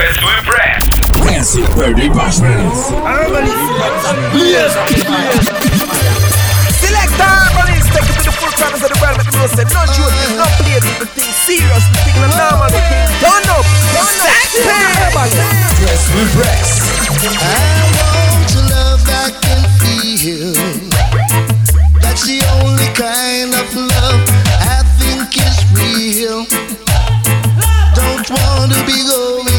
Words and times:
Dress 0.00 0.16
to 0.16 0.24
impress. 0.32 0.80
Classic 1.12 1.68
birthday 1.76 2.08
bashments. 2.08 2.88
Select 6.80 7.12
harmonies, 7.20 7.84
take 7.92 8.08
it 8.08 8.16
to 8.16 8.24
the 8.24 8.32
full 8.32 8.48
corners 8.56 8.80
of 8.80 8.88
the 8.88 8.96
world. 8.96 9.20
Let 9.20 9.28
me 9.28 9.36
know, 9.36 9.44
say, 9.52 9.68
no 9.68 9.84
shoot, 9.92 10.08
no 10.40 10.48
play, 10.56 10.80
the 10.80 11.04
thing 11.04 11.28
serious, 11.44 11.84
the 11.92 12.00
thing 12.08 12.16
normal, 12.16 12.72
the 12.72 12.80
thing 12.80 13.12
done 13.20 13.44
up, 13.52 13.60
done 13.92 14.24
up. 15.04 15.28
Dress 15.84 16.08
to 16.08 16.16
impress. 16.16 16.80
I 17.36 17.84
want 18.00 18.48
to 18.56 18.60
love 18.72 19.04
that 19.04 19.36
can 19.44 19.60
feel. 19.84 20.56
That's 22.00 22.24
the 22.24 22.40
only 22.64 22.88
kind 22.96 23.52
of 23.52 23.68
love 23.76 24.24
I 24.64 24.80
think 24.96 25.28
is 25.36 25.60
real. 25.76 26.48
Don't 27.92 28.24
want 28.32 28.72
to 28.72 28.80
be 28.88 28.96
going 29.04 29.49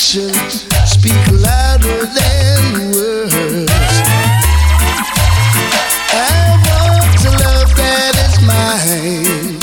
actions 0.00 0.64
speak 0.90 1.20
louder 1.30 2.06
than 2.06 2.90
words. 2.90 3.70
I 6.10 6.56
want 6.64 7.12
to 7.20 7.28
love 7.44 7.70
that 7.76 8.14
is 8.24 8.36
mine. 8.48 9.60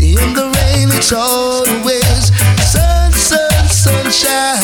In 0.00 0.32
the 0.32 0.46
rain, 0.56 0.88
it's 0.96 1.12
always 1.12 2.32
sun, 2.64 3.12
sun, 3.12 3.68
sunshine. 3.68 4.63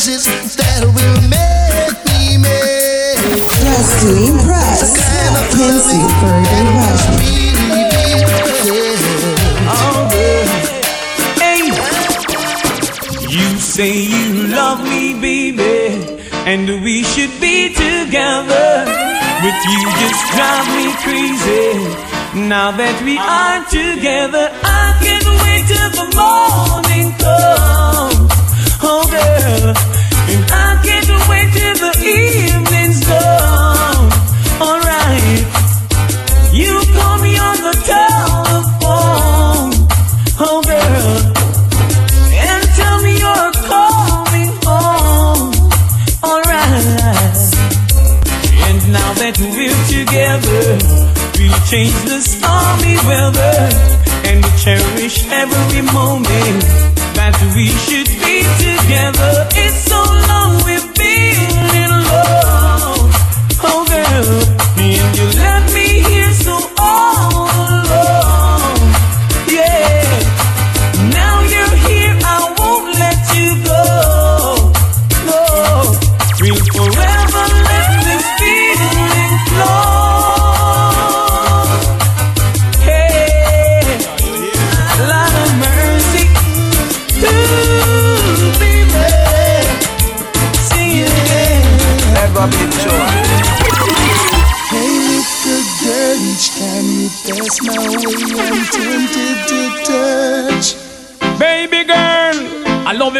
Kind 0.00 0.16
of 0.16 0.24
kisses 0.24 0.56
that 0.56 0.84
will 0.84 1.20
make 1.28 1.96
me 2.08 2.38
mad. 2.38 3.18
Dress 3.60 3.88
to 4.02 4.08
impress. 4.32 4.96
Classic 5.54 6.00
birthday 6.20 6.64
bashments. 6.76 7.30
You 13.28 13.58
say 13.58 13.92
you 13.96 14.48
love 14.48 14.82
me, 14.82 15.14
baby, 15.20 16.20
and 16.46 16.82
we 16.82 17.02
should 17.04 17.40
be 17.40 17.68
together. 17.74 18.84
But 19.42 19.56
you 19.64 19.80
just 20.00 20.22
drive 20.34 20.66
me 20.76 20.92
crazy. 21.04 22.48
Now 22.48 22.70
that 22.72 23.02
we 23.04 23.16
are 23.18 23.64
together, 23.70 24.50
I 24.62 24.96
can't 25.02 25.26
wait 25.42 25.66
till 25.66 25.90
the 25.90 26.06
morning 26.14 27.12
comes. 27.18 28.30
Oh, 28.82 29.04
girl, 29.08 29.74
and 30.32 30.44
I 30.50 30.80
can't 30.84 31.10
wait 31.28 31.48
till 31.56 31.76
the 31.84 31.92
evening's 32.16 33.00
done. 33.06 34.06
Alright, 34.60 35.42
you 36.52 36.72
call 36.94 37.18
me 37.18 37.38
on 37.38 37.56
the 37.66 37.74
telephone. 37.92 39.70
Oh, 40.42 40.62
girl 40.62 41.40
and 42.32 42.62
tell 42.78 43.02
me 43.02 43.12
you're 43.18 43.52
coming 43.68 44.52
home. 44.64 45.52
Alright. 46.22 47.40
And 48.66 48.80
now 48.92 49.10
that 49.20 49.36
we're 49.38 49.82
together, 49.90 50.62
we'll 51.38 51.60
change 51.66 51.96
the 52.06 52.20
stormy 52.20 52.96
weather 53.08 53.56
and 54.28 54.44
we 54.44 54.50
cherish 54.58 55.26
every 55.30 55.82
moment 55.82 56.64
that 57.18 57.36
we 57.54 57.66
should 57.84 58.08
be 58.24 58.46
together. 58.62 59.49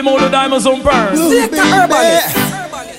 Him 0.00 0.08
all 0.08 0.18
the 0.18 0.28
diamonds 0.28 0.66
on 0.66 0.80
pearl. 0.80 1.12
Oh, 1.12 1.30
baby, 1.30 1.58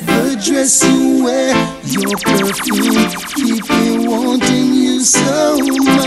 the 0.05 0.39
dress 0.45 0.83
you 0.83 1.23
wear, 1.23 1.55
your 1.83 2.15
perfume, 2.17 3.09
keep 3.35 3.69
me 3.69 4.07
wanting 4.07 4.73
you 4.73 4.99
so 5.01 5.57
much. 5.57 5.97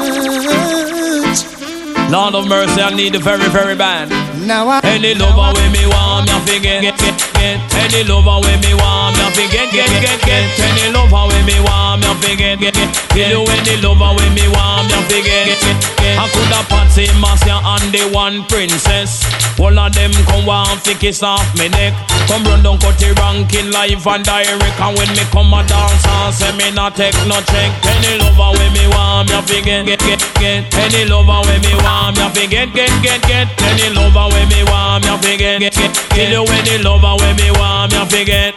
Lord 2.10 2.34
of 2.34 2.49
mercy, 2.49 2.81
I 2.81 2.94
need 2.94 3.15
the 3.15 3.19
very, 3.19 3.49
very 3.49 3.75
bad. 3.75 4.09
Now 4.47 4.69
I 4.69 4.81
Any 4.84 5.15
lover 5.15 5.53
with 5.59 5.72
me 5.72 5.87
want 5.88 6.31
me 6.31 6.38
fi 6.47 6.59
get 6.60 7.34
get. 7.44 7.60
Any 7.77 8.03
lover 8.09 8.41
with 8.41 8.60
me 8.65 8.72
want 8.75 9.16
me 9.21 9.27
fi 9.37 9.44
get 9.53 9.69
get 9.72 9.93
get 10.00 10.21
get. 10.25 10.44
Any 10.65 10.88
lover 10.88 11.28
with 11.28 11.44
me 11.44 11.60
want 11.60 12.00
me 12.00 12.10
fi 12.21 12.32
get 12.37 12.59
get 12.60 12.75
get. 13.12 13.28
You 13.28 13.44
any 13.44 13.77
lover 13.84 14.16
with 14.16 14.32
me 14.32 14.49
want 14.49 14.88
me 14.88 14.99
fi 15.09 15.21
get 15.21 15.60
get 15.60 15.77
get. 16.00 16.16
I 16.16 16.25
coulda 16.33 16.60
Patsy 16.72 17.04
Marcia 17.21 17.60
and 17.60 17.88
the 17.93 18.09
one 18.12 18.44
princess. 18.49 19.21
All 19.60 19.78
of 19.78 19.93
them 19.94 20.12
come 20.27 20.47
want 20.47 20.81
fi 20.81 20.94
kiss 20.94 21.22
off 21.22 21.44
me 21.59 21.69
neck. 21.69 21.93
Come 22.27 22.44
run 22.44 22.62
down 22.65 22.78
cut 22.81 22.97
the 22.99 23.12
ranking 23.21 23.71
live 23.71 24.06
and 24.06 24.25
direct. 24.25 24.81
And 24.81 24.97
when 24.97 25.10
me 25.12 25.25
come 25.31 25.53
a 25.53 25.60
dance 25.69 26.06
and 26.09 26.34
say 26.34 26.53
me 26.56 26.72
not 26.72 26.97
take 26.97 27.15
no 27.28 27.38
check. 27.53 27.71
Any 27.84 28.19
lover 28.19 28.56
with 28.56 28.72
me 28.72 28.88
want 28.88 29.28
me 29.28 29.38
fi 29.44 29.60
get 29.60 29.84
get 29.87 30.00
get 30.00 30.21
get. 30.41 30.75
Any 30.81 31.04
lover 31.04 31.44
with 31.44 31.60
me 31.60 31.72
want 31.84 32.16
me 32.16 32.27
fi 32.33 32.44
get 32.49 32.72
get 32.72 32.91
get 33.04 33.21
get. 33.28 33.47
Any 33.62 33.93
lover 33.93 34.33
with 34.33 34.49
me 34.49 34.65
want 34.65 35.04
me 35.04 35.12
fi 35.21 35.37
get 35.37 35.60
get 35.60 35.75
get. 35.77 35.93
Kill 36.10 36.31
you 36.31 36.44
any 36.49 36.83
lover 36.83 37.15
me 37.37 37.50
want 37.53 37.93
me 37.93 38.05
fi 38.06 38.25
get. 38.25 38.55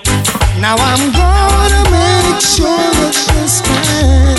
Now 0.59 0.75
I'm 0.77 1.11
gonna 1.11 1.83
make 1.91 2.41
sure 2.41 2.89
that 2.99 3.13
she's 3.13 3.61
mine. 3.67 4.37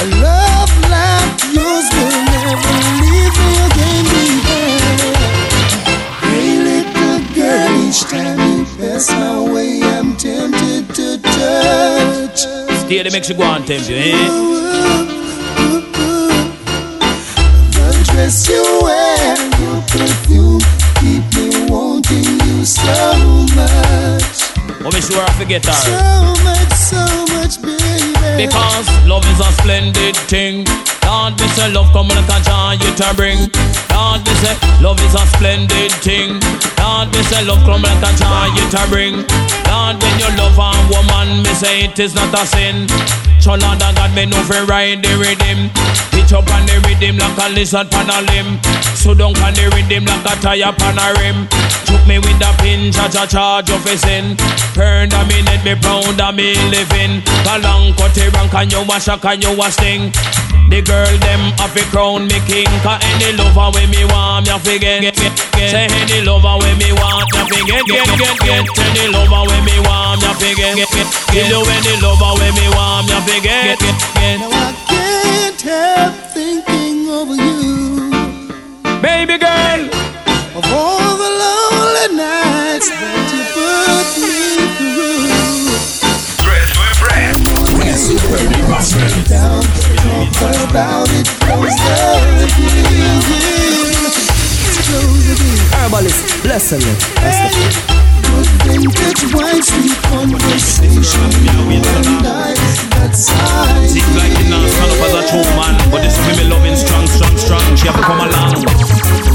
A 0.00 0.06
love 0.20 0.72
like 0.88 1.40
yours 1.56 1.86
will 1.96 2.20
never 2.32 2.74
leave 3.00 3.34
me 3.40 3.52
again 3.68 4.04
behind. 4.14 5.16
Hey, 6.28 6.50
little 6.68 7.20
girl, 7.34 7.72
each 7.88 8.02
time 8.12 8.38
you 8.38 8.64
pass 8.78 9.06
my 9.10 9.36
way, 9.52 9.82
I'm 9.82 10.16
tempted 10.16 10.84
to 10.96 11.06
touch. 11.22 12.40
Stay 12.84 13.02
the 13.02 13.10
Mexico 13.10 13.42
and 13.44 13.66
tempt 13.66 13.88
you, 13.88 13.96
eh? 13.96 14.00
The 17.72 18.04
dress 18.12 18.48
you 18.48 18.64
wear, 18.82 19.36
your 19.60 19.80
perfume, 19.88 20.60
keep 21.00 21.24
me 21.34 21.59
wanting 21.70 22.26
you 22.42 22.64
so 22.66 22.90
much. 23.54 24.50
Oh, 24.82 24.90
me 24.92 25.00
sure 25.00 25.22
I 25.22 25.30
forget 25.38 25.64
her. 25.64 25.72
So 25.72 25.94
much, 26.42 26.72
so 26.74 27.02
much, 27.38 27.62
baby. 27.62 28.46
Because 28.46 28.86
love 29.06 29.24
is 29.30 29.38
a 29.38 29.50
splendid 29.62 30.16
thing. 30.26 30.66
Lord, 31.06 31.38
me 31.38 31.46
say 31.54 31.70
love 31.70 31.92
come 31.92 32.08
like 32.08 32.26
a 32.26 32.38
joy 32.42 32.74
you 32.82 32.90
to 32.98 33.08
bring. 33.14 33.38
Lord, 33.94 34.20
me 34.26 34.34
say 34.42 34.54
love 34.82 34.98
is 35.04 35.14
a 35.14 35.24
splendid 35.36 35.92
thing. 36.02 36.40
Lord, 36.78 37.12
me 37.12 37.22
say 37.30 37.44
love 37.44 37.62
come 37.62 37.82
like 37.82 38.02
a 38.02 38.12
joy 38.18 38.46
you 38.56 38.64
to 38.74 38.82
bring. 38.88 39.14
Lord, 39.70 39.96
when 40.02 40.14
you 40.18 40.30
love 40.38 40.58
a 40.58 40.70
woman, 40.90 41.42
me 41.42 41.52
say 41.54 41.84
it 41.84 41.98
is 41.98 42.14
not 42.14 42.32
a 42.34 42.46
sin. 42.46 42.86
So 43.40 43.56
Lord 43.56 43.80
God, 43.80 44.14
me 44.14 44.26
know 44.26 44.42
fi 44.44 44.62
ride 44.64 45.02
the 45.02 45.16
rhythm. 45.16 45.72
Pitch 46.12 46.32
up 46.32 46.46
on 46.52 46.66
the 46.68 46.76
rhythm 46.84 47.16
like 47.16 47.38
a 47.40 47.48
lizard 47.56 47.90
pan 47.90 48.12
a 48.12 48.20
limb. 48.28 48.60
So 48.94 49.14
down 49.14 49.32
on 49.40 49.54
the 49.56 49.72
rhythm 49.72 50.04
like 50.04 50.28
a 50.28 50.34
tire 50.40 50.72
pan 50.76 51.00
a 51.00 51.08
rim. 51.18 51.48
Took 51.88 52.04
me 52.06 52.20
with 52.20 52.44
a 52.44 52.52
pin, 52.60 52.92
cha 52.92 53.08
cha 53.08 53.24
charge 53.26 53.70
of 53.70 53.84
a 53.86 53.96
sin. 53.96 54.36
Burn 54.76 55.10
a 55.12 55.24
minute, 55.24 55.64
me 55.64 55.74
pound 55.80 56.20
a 56.20 56.32
me 56.32 56.54
living. 56.68 57.24
Galang 57.42 57.96
cut 57.96 58.12
the 58.14 58.30
rank 58.36 58.54
and 58.54 58.70
you 58.70 58.84
a 58.84 59.18
can 59.18 59.40
you 59.40 59.56
wash 59.56 59.74
sting. 59.74 60.12
The 60.70 60.82
girl 60.86 61.10
them 61.26 61.50
have 61.58 61.74
a 61.74 61.82
crown 61.90 62.30
me 62.30 62.38
king 62.46 62.70
Cause 62.86 63.02
any 63.02 63.34
lover 63.34 63.74
when 63.74 63.90
me 63.90 64.06
want 64.06 64.46
me 64.46 64.54
fi 64.62 64.78
get, 64.78 65.02
get. 65.18 65.34
Say 65.66 65.90
any 65.90 66.22
lover 66.22 66.62
when 66.62 66.78
me 66.78 66.94
want 66.94 67.19
fi 67.60 67.66
get, 67.66 67.86
get, 67.86 68.18
get, 68.18 68.38
get 68.40 68.78
Any 68.78 69.12
lover 69.12 69.44
when 69.48 69.64
me 69.64 69.76
want 69.84 70.22
me 70.22 70.28
fi 70.34 70.54
get, 70.54 70.76
get, 70.76 70.88
get, 70.90 71.08
get. 71.32 71.48
You 71.48 71.60
any 71.60 72.00
lover 72.00 72.32
when 72.40 72.54
me 72.54 72.66
want 72.72 73.08
me 73.08 73.16
fi 73.26 73.40
get, 73.40 73.78
get, 73.78 73.96
get 74.14 74.40
Now 74.40 74.50
I 74.52 74.72
can't 74.88 75.60
help 75.60 76.14
thinking 76.32 77.08
of 77.10 77.28
you. 77.36 78.10
Baby 79.02 79.38
girl. 79.38 79.82
Of 80.56 80.64
all 80.72 81.16
the 81.16 81.30
lonely 81.40 82.16
nights 82.16 82.88
that 82.88 83.28
you 83.32 83.42
put 83.52 84.06
me 84.20 84.36
through. 84.76 85.28
Dress 86.40 86.68
to 86.72 86.80
impress. 86.80 87.36
Dress 87.76 88.02
Birdie 88.24 88.64
Bashman. 88.68 89.28
Down, 89.28 89.62
talk 90.32 90.70
about 90.70 91.08
it, 91.10 91.26
close 91.38 91.76
the 91.76 92.46
deal 92.56 92.80
Close 92.98 93.28
the 93.28 93.38
deal 93.46 93.59
Herbalist, 95.80 96.42
bless 96.42 96.72
him. 96.72 96.80
That's 97.24 97.40
the 97.40 97.48
thing. 97.56 98.00
Good 98.30 98.92
vintage 98.92 99.34
wine, 99.34 99.62
sweet 99.62 99.96
conversation 100.12 100.92
I, 102.20 102.52
Seems 103.88 104.14
like 104.14 104.32
you 104.38 104.44
not 104.52 104.68
stand 104.68 104.92
up 104.92 105.00
as 105.08 105.14
a 105.16 105.22
true 105.32 105.48
man 105.56 105.74
But 105.90 106.02
this 106.02 106.16
women 106.28 106.50
loving 106.50 106.76
strong, 106.76 107.06
strong, 107.08 107.36
strong 107.36 107.76
She 107.76 107.88
have 107.88 107.96
to 107.96 108.02
come 108.02 108.20
along 108.20 108.60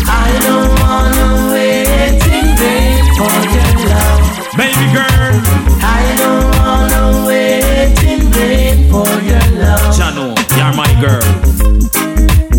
I 0.07 0.29
don't 0.45 0.71
wanna 0.79 1.51
wait 1.51 2.21
in 2.29 2.55
vain 2.61 3.03
for 3.17 3.35
your 3.51 3.71
love. 3.89 4.21
Baby 4.55 4.85
girl 4.93 5.33
I 5.81 6.15
don't 6.21 6.45
wanna 6.61 7.27
wait 7.27 7.97
in 8.05 8.21
vain 8.31 8.89
for 8.89 9.09
your 9.25 9.45
love. 9.59 9.91
Jano, 9.97 10.37
you're 10.55 10.73
my 10.77 10.93
girl 11.01 11.25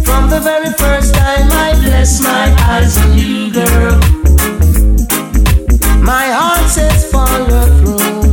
From 0.05 0.29
the 0.29 0.41
very 0.43 0.73
first 0.75 1.15
time 1.15 1.56
Bless 2.07 2.23
my 2.23 2.55
eyes 2.71 2.97
on 2.99 3.19
you, 3.19 3.53
girl. 3.53 3.99
My 6.05 6.27
heart 6.39 6.71
says 6.71 7.11
follow 7.11 7.67
through. 7.79 8.31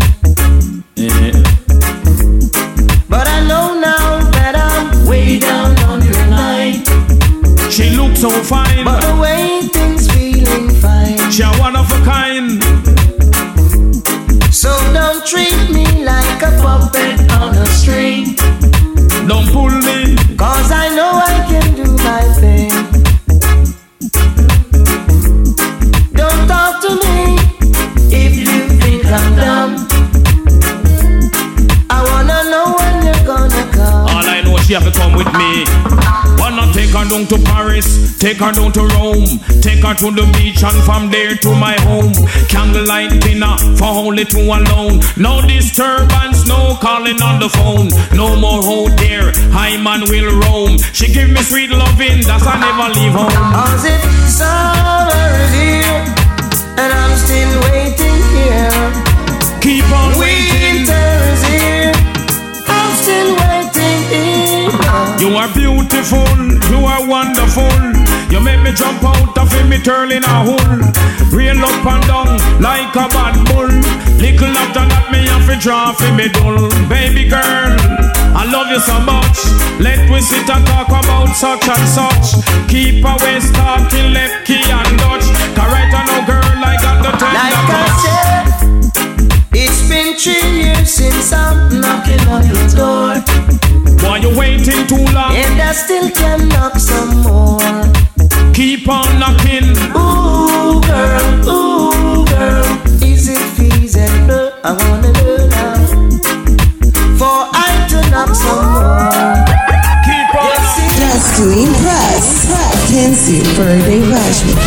But 3.09 3.25
I 3.27 3.39
know 3.47 3.79
now 3.81 4.29
that 4.37 4.53
I'm 4.55 5.07
way 5.07 5.39
down 5.39 5.75
on 5.89 6.03
your 6.05 6.23
line. 6.27 6.85
She 7.71 7.89
looks 7.97 8.21
so 8.21 8.29
fine 8.29 8.85
But 8.85 9.01
the 9.01 9.19
waiting's 9.19 10.05
feeling 10.13 10.69
fine. 10.75 11.31
She 11.31 11.41
one 11.57 11.75
of 11.75 11.91
a 11.91 11.99
kind 12.05 12.61
So 14.53 14.69
don't 14.93 15.25
treat 15.25 15.71
me 15.71 16.05
like 16.05 16.43
a 16.43 16.51
puppet 16.61 17.19
on 17.41 17.55
a 17.55 17.65
string. 17.65 18.35
Don't 19.27 19.49
pull 19.51 19.71
me 19.71 20.15
Cause 20.37 20.71
I 20.71 20.92
All 34.73 34.79
I 34.79 34.85
know 34.85 34.89
she 34.89 34.89
have 34.89 34.93
to 34.93 34.99
come 34.99 35.13
with 35.13 35.29
me. 35.37 35.65
Wanna 36.37 36.71
take 36.73 36.89
her 36.89 37.05
down 37.07 37.25
to 37.27 37.37
Paris, 37.45 38.17
take 38.17 38.37
her 38.37 38.51
down 38.51 38.71
to 38.73 38.81
Rome, 38.97 39.39
take 39.61 39.83
her 39.83 39.93
to 39.93 40.11
the 40.11 40.25
beach 40.33 40.63
and 40.63 40.83
from 40.83 41.09
there 41.11 41.35
to 41.35 41.55
my 41.55 41.79
home. 41.81 42.13
Candlelight 42.49 43.21
dinner 43.21 43.55
for 43.77 43.85
only 43.85 44.25
two 44.25 44.41
alone. 44.41 44.99
No 45.17 45.41
disturbance, 45.45 46.47
no 46.47 46.75
calling 46.81 47.21
on 47.21 47.39
the 47.39 47.49
phone. 47.49 47.89
No 48.17 48.35
more 48.35 48.63
out 48.63 48.97
there, 48.97 49.31
I 49.53 49.77
man 49.77 50.01
will 50.09 50.41
roam. 50.41 50.77
She 50.93 51.13
give 51.13 51.29
me 51.29 51.41
sweet 51.41 51.69
loving, 51.69 52.21
that's 52.25 52.45
I 52.45 52.57
never 52.57 52.93
leave 52.97 53.13
home. 53.13 53.29
Cause 53.29 53.85
it 53.85 54.01
summer 54.27 55.29
is 55.45 55.53
here, 55.53 56.01
and 56.81 56.91
I'm 56.91 57.15
still 57.17 57.53
waiting 57.69 58.19
here. 58.33 58.73
Keep 59.61 59.85
on 59.93 60.17
waiting. 60.19 60.83
Winter 60.83 61.07
is 61.31 61.43
here, 61.45 61.91
I'm 62.67 62.95
still 62.97 63.35
waiting. 63.35 63.52
You 65.23 65.37
are 65.37 65.47
beautiful, 65.53 66.27
you 66.67 66.83
are 66.83 67.07
wonderful. 67.07 67.71
You 68.27 68.41
make 68.43 68.59
me 68.59 68.73
jump 68.73 69.01
out 69.07 69.37
of 69.37 69.47
me 69.69 69.79
turn 69.79 70.11
in 70.11 70.21
a 70.21 70.37
hole. 70.43 70.75
Rail 71.31 71.63
up 71.63 71.85
and 71.87 72.03
down 72.11 72.27
like 72.59 72.91
a 72.91 73.07
bad 73.07 73.39
bull. 73.47 73.71
Little 74.19 74.51
after 74.51 74.83
that, 74.83 75.07
me 75.15 75.23
have 75.31 75.47
to 75.47 75.55
draw 75.55 75.93
for 75.95 76.11
me 76.11 76.27
dull. 76.27 76.67
Baby 76.91 77.31
girl, 77.31 77.71
I 78.35 78.43
love 78.51 78.67
you 78.67 78.83
so 78.83 78.99
much. 78.99 79.39
Let 79.79 80.11
we 80.11 80.19
sit 80.19 80.43
and 80.43 80.67
talk 80.67 80.91
about 80.91 81.31
such 81.39 81.71
and 81.71 81.87
such. 81.87 82.43
Keep 82.67 83.07
away 83.07 83.39
talking 83.55 84.11
left 84.11 84.43
key 84.43 84.59
and 84.59 84.91
Dutch. 84.99 85.23
Cause 85.55 85.71
right 85.71 85.87
now, 85.87 86.27
girl, 86.27 86.43
I 86.43 86.75
got 86.83 86.99
the 86.99 87.11
tender 87.15 87.31
Like 87.31 87.55
I 87.55 87.71
touch. 87.71 88.03
said, 88.03 89.55
it's 89.55 89.87
been 89.87 90.19
three 90.19 90.67
years 90.67 90.91
since 90.91 91.31
I'm 91.31 91.79
knocking 91.79 92.27
on 92.27 92.43
your 92.43 92.67
door. 92.75 93.62
Why 94.13 94.19
you 94.19 94.37
waiting 94.37 94.85
too 94.85 95.05
long? 95.11 95.33
And 95.33 95.59
I 95.59 95.71
still 95.71 96.07
can 96.11 96.47
knock 96.49 96.77
some 96.77 97.23
more. 97.23 97.57
Keep 98.53 98.87
on 98.87 99.17
knocking. 99.17 99.73
Ooh, 99.97 100.79
girl, 100.85 101.49
ooh, 101.49 102.23
girl. 102.27 102.63
Is 103.01 103.27
it 103.27 103.41
feasible? 103.57 104.53
I 104.63 104.77
wanna 104.77 105.11
know 105.17 105.49
now. 105.49 105.73
For 107.17 107.49
I 107.57 107.87
to 107.89 107.99
knock 108.11 108.29
some 108.37 108.69
more. 108.77 109.33
Keep 110.05 110.29
on 110.37 110.45
Yes, 110.45 110.61
knocking. 110.77 111.01
Just 111.01 111.27
to 111.37 111.45
impress. 111.65 112.25
Kenzie 112.91 113.41
Birthday 113.57 114.01
Bashman. 114.13 114.61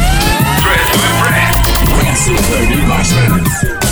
Dress 1.94 2.26
to 2.26 2.34
impress. 2.66 3.86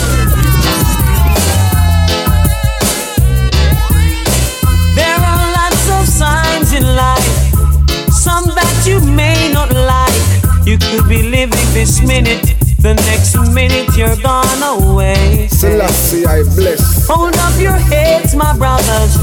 This 11.75 12.01
minute, 12.01 12.55
the 12.79 12.93
next 12.93 13.35
minute 13.53 13.97
you're 13.97 14.15
gone 14.23 14.63
away. 14.63 15.47
Selassie, 15.51 16.25
I 16.25 16.41
bless. 16.55 17.05
Hold 17.05 17.35
up 17.35 17.59
your 17.59 17.75
heads, 17.75 18.33
my 18.33 18.55
brothers. 18.57 19.19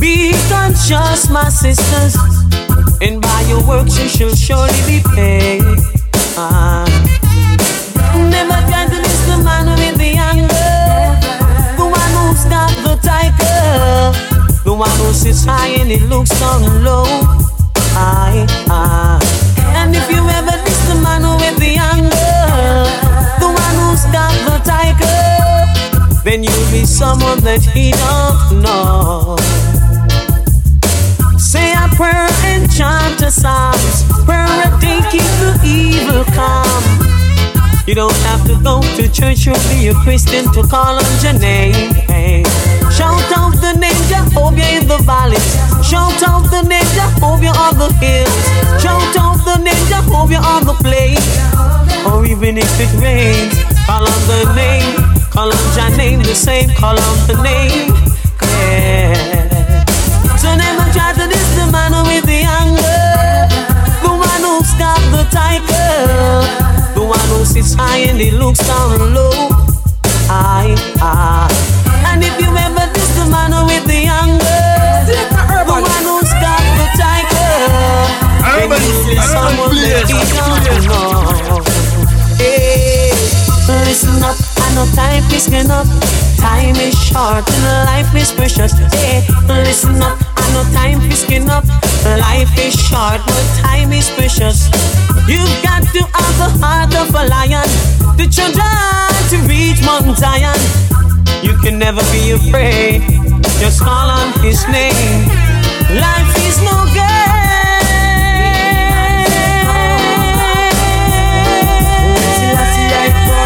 Be 0.00 0.32
conscious, 0.48 1.28
my 1.28 1.50
sisters. 1.50 2.16
And 3.02 3.20
by 3.20 3.40
your 3.50 3.62
works 3.68 4.00
you 4.00 4.08
shall 4.08 4.34
surely 4.34 4.80
be 4.88 5.04
paid. 5.14 5.60
Ah. 6.40 6.88
Never 8.32 8.58
try 8.64 8.88
to 8.88 8.98
miss 9.04 9.20
the 9.28 9.44
man 9.44 9.68
with 9.76 9.98
the 10.00 10.16
anger. 10.16 10.72
The 11.76 11.84
one 11.84 12.12
who's 12.16 12.44
got 12.48 12.72
the 12.80 12.96
tiger. 13.04 14.16
The 14.64 14.72
one 14.72 14.96
who 15.00 15.12
sits 15.12 15.44
high 15.44 15.76
and 15.80 15.90
he 15.90 15.98
looks 15.98 16.30
down 16.40 16.82
low. 16.82 17.04
Aye, 17.92 18.46
ah. 18.72 19.20
And 19.76 19.94
if 19.94 20.10
you 20.10 20.26
ever 20.26 20.53
then 26.24 26.42
you'll 26.42 26.70
be 26.72 26.84
someone 26.86 27.38
that 27.40 27.60
he 27.60 27.92
don't 27.92 28.64
know. 28.64 29.36
Say 31.38 31.72
a 31.72 31.86
prayer 31.94 32.28
and 32.48 32.64
chant 32.72 33.20
a 33.20 33.30
psalms. 33.30 34.08
Prayer 34.24 34.48
a 34.64 34.72
day 34.80 35.00
keep 35.12 35.28
the 35.44 35.52
evil 35.62 36.24
calm. 36.32 36.82
You 37.86 37.94
don't 37.94 38.16
have 38.24 38.40
to 38.48 38.56
go 38.64 38.80
to 38.96 39.04
church 39.12 39.46
or 39.46 39.60
be 39.68 39.88
a 39.88 39.94
Christian 40.00 40.50
to 40.56 40.62
call 40.66 40.96
on 40.96 41.14
your 41.20 41.38
name. 41.38 41.92
Shout 42.88 43.28
out 43.36 43.52
the 43.60 43.76
name 43.76 44.00
Jehovah 44.08 44.68
in 44.72 44.88
the 44.88 44.96
valleys. 45.04 45.44
Shout 45.84 46.22
out 46.24 46.48
the 46.48 46.62
name 46.64 46.88
Jehovah 46.96 47.52
on 47.52 47.76
the 47.76 47.92
hills. 48.00 48.44
Shout 48.80 49.14
out 49.20 49.44
the 49.44 49.60
name 49.60 49.84
Jehovah 49.92 50.40
on 50.40 50.64
the 50.64 50.72
plains. 50.80 51.20
Or 52.08 52.24
even 52.24 52.56
if 52.56 52.80
it 52.80 52.92
rains, 52.96 53.60
call 53.84 54.08
on 54.08 54.20
the 54.26 54.52
name. 54.56 55.13
Call 55.34 55.50
out 55.50 55.76
your 55.76 55.96
name 55.96 56.22
the 56.22 56.32
same, 56.32 56.70
call 56.78 56.94
out 56.94 57.26
the 57.26 57.34
name. 57.42 57.90
Yeah. 58.38 59.82
So 60.38 60.54
name 60.54 60.78
of 60.78 60.86
Jordan 60.94 61.26
is 61.26 61.50
the 61.58 61.66
man 61.74 61.90
with 62.06 62.22
the 62.22 62.46
anger, 62.46 63.50
the 64.06 64.14
one 64.14 64.42
who's 64.46 64.70
got 64.78 65.02
the 65.10 65.26
tiger, 65.34 66.94
the 66.94 67.02
one 67.02 67.28
who 67.34 67.44
sits 67.44 67.74
high 67.74 68.06
and 68.06 68.20
he 68.20 68.30
looks 68.30 68.62
down 68.64 69.12
low. 69.12 69.50
I, 70.30 70.70
I. 71.02 71.50
And 72.14 72.22
if 72.22 72.38
you 72.38 72.54
ever 72.54 72.86
this 72.94 73.10
the 73.18 73.26
man 73.26 73.50
with 73.66 73.90
the 73.90 74.06
anger, 74.06 74.62
the 75.10 75.74
one 75.74 76.06
who's 76.06 76.30
got 76.38 76.62
the 76.78 76.86
tiger, 76.94 77.58
Everybody, 78.54 78.86
everybody, 78.86 79.18
someone 79.34 79.74
that 79.82 80.06
he 80.06 80.14
don't 80.14 80.86
know. 80.86 81.58
Hey, 82.38 83.10
listen 83.82 84.22
up 84.22 84.53
no 84.74 84.84
time 84.94 85.22
is 85.30 85.44
skin 85.44 85.70
up. 85.70 85.86
Time 86.36 86.76
is 86.76 86.94
short 86.98 87.46
and 87.48 87.64
life 87.86 88.14
is 88.14 88.32
precious. 88.32 88.72
Hey, 88.92 89.22
listen 89.48 90.02
up, 90.02 90.18
I 90.36 90.44
know 90.52 90.64
time 90.74 91.00
is 91.10 91.20
skin 91.20 91.48
up. 91.48 91.64
Life 92.04 92.52
is 92.58 92.74
short, 92.74 93.20
but 93.24 93.46
time 93.62 93.92
is 93.92 94.10
precious. 94.10 94.68
You've 95.26 95.56
got 95.62 95.82
to 95.94 96.02
have 96.02 96.36
the 96.42 96.50
heart 96.60 96.94
of 96.94 97.14
a 97.14 97.24
lion. 97.28 97.68
The 98.18 98.26
children 98.26 99.08
to 99.30 99.36
reach 99.48 99.80
Mount 99.86 100.18
Zion. 100.18 100.58
You 101.42 101.56
can 101.62 101.78
never 101.78 102.02
be 102.12 102.32
afraid. 102.32 103.02
Just 103.60 103.80
call 103.80 104.10
on 104.10 104.32
his 104.40 104.66
name. 104.68 105.28
Life 106.02 106.32
is 106.46 106.58
no 106.62 106.84
game. 106.92 107.34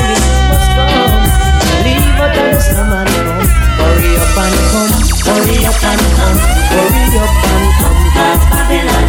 Life. 0.08 0.37
Hurry 2.18 4.10
up 4.18 4.34
and 4.42 4.58
come, 4.74 4.90
hurry 5.22 5.62
up 5.62 5.78
and 5.86 6.02
come, 6.18 6.38
hurry 6.74 7.14
up 7.14 7.30
and 7.46 7.66
come, 7.78 8.00
cause 8.10 8.42
Babylon 8.50 9.06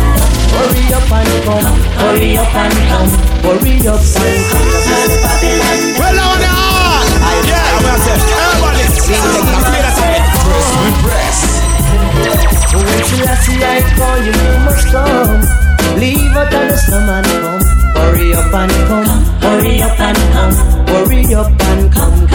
Hurry 0.53 0.85
up 0.93 1.09
and 1.09 1.33
come, 1.41 1.65
hurry 1.97 2.37
up 2.37 2.53
and 2.53 2.77
come, 2.85 3.09
hurry 3.41 3.81
up 3.89 3.97
and 3.97 4.45
come, 4.45 4.69
cause 4.85 5.15
Babylon 5.25 5.79
Well, 5.97 6.21
on 6.21 6.37
the 6.37 6.53
heart. 6.53 7.09
Yeah, 7.49 7.65
I'm 7.65 7.81
gonna 7.81 7.97
say, 7.97 8.13
everybody, 8.13 8.85
sing 8.93 9.25
the. 9.25 9.41
Press 9.73 9.97
with 10.77 10.97
press. 11.01 11.39
When 12.77 13.01
Selassie 13.09 13.57
I 13.65 13.81
call 13.97 14.21
you, 14.21 14.37
you 14.37 14.53
must 14.69 14.85
come 14.93 15.41
Leave 15.97 16.37
out 16.37 16.53
of 16.53 16.69
the 16.69 16.77
and 16.93 17.25
come 17.41 17.65
Hurry 17.97 18.33
up 18.33 18.53
and 18.53 18.71
come, 18.85 19.09
hurry 19.41 19.81
up 19.81 19.99
and 19.99 20.17
come 20.31 20.53
Hurry 20.85 21.33
up 21.33 21.49
and 21.49 21.91
come, 21.91 22.28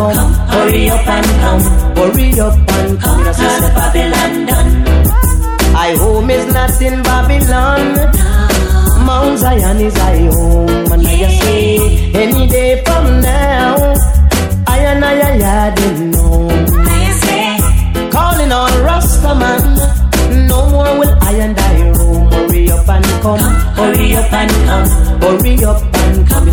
and 0.00 0.16
come, 0.16 0.32
hurry 0.48 0.90
up 0.90 1.06
and 1.06 1.26
come 1.26 1.62
Hurry 1.96 2.40
up 2.40 2.54
and 2.54 3.00
come, 3.00 3.24
cause 3.24 3.70
Babylon 3.76 4.46
done. 4.46 4.86
I 5.74 5.94
home 5.98 6.30
is 6.30 6.52
not 6.52 6.82
in 6.82 7.02
Babylon. 7.02 7.94
Mount 9.06 9.38
Zion 9.38 9.76
is 9.80 9.96
I 9.96 10.18
home. 10.34 10.92
And 10.92 11.06
I 11.06 11.28
say, 11.40 12.12
any 12.12 12.46
day 12.48 12.82
from 12.84 13.20
now 13.20 13.94
I 14.66 14.78
and 14.78 15.04
I, 15.04 15.20
I, 15.20 15.66
I 15.66 15.74
didn't 15.74 16.10
know. 16.10 16.48
Calling 18.10 18.52
on 18.52 18.70
Rastaman. 18.86 19.76
No 20.48 20.70
more 20.70 20.98
will 20.98 21.16
I 21.22 21.32
and 21.32 21.58
I 21.58 21.90
roam. 21.90 22.30
Hurry 22.30 22.70
up 22.70 22.88
and 22.88 23.04
come, 23.22 23.54
hurry 23.76 24.16
up 24.16 24.32
and 24.32 24.50
come, 24.50 25.20
hurry 25.20 25.64
up 25.64 25.95
come. 26.06 26.46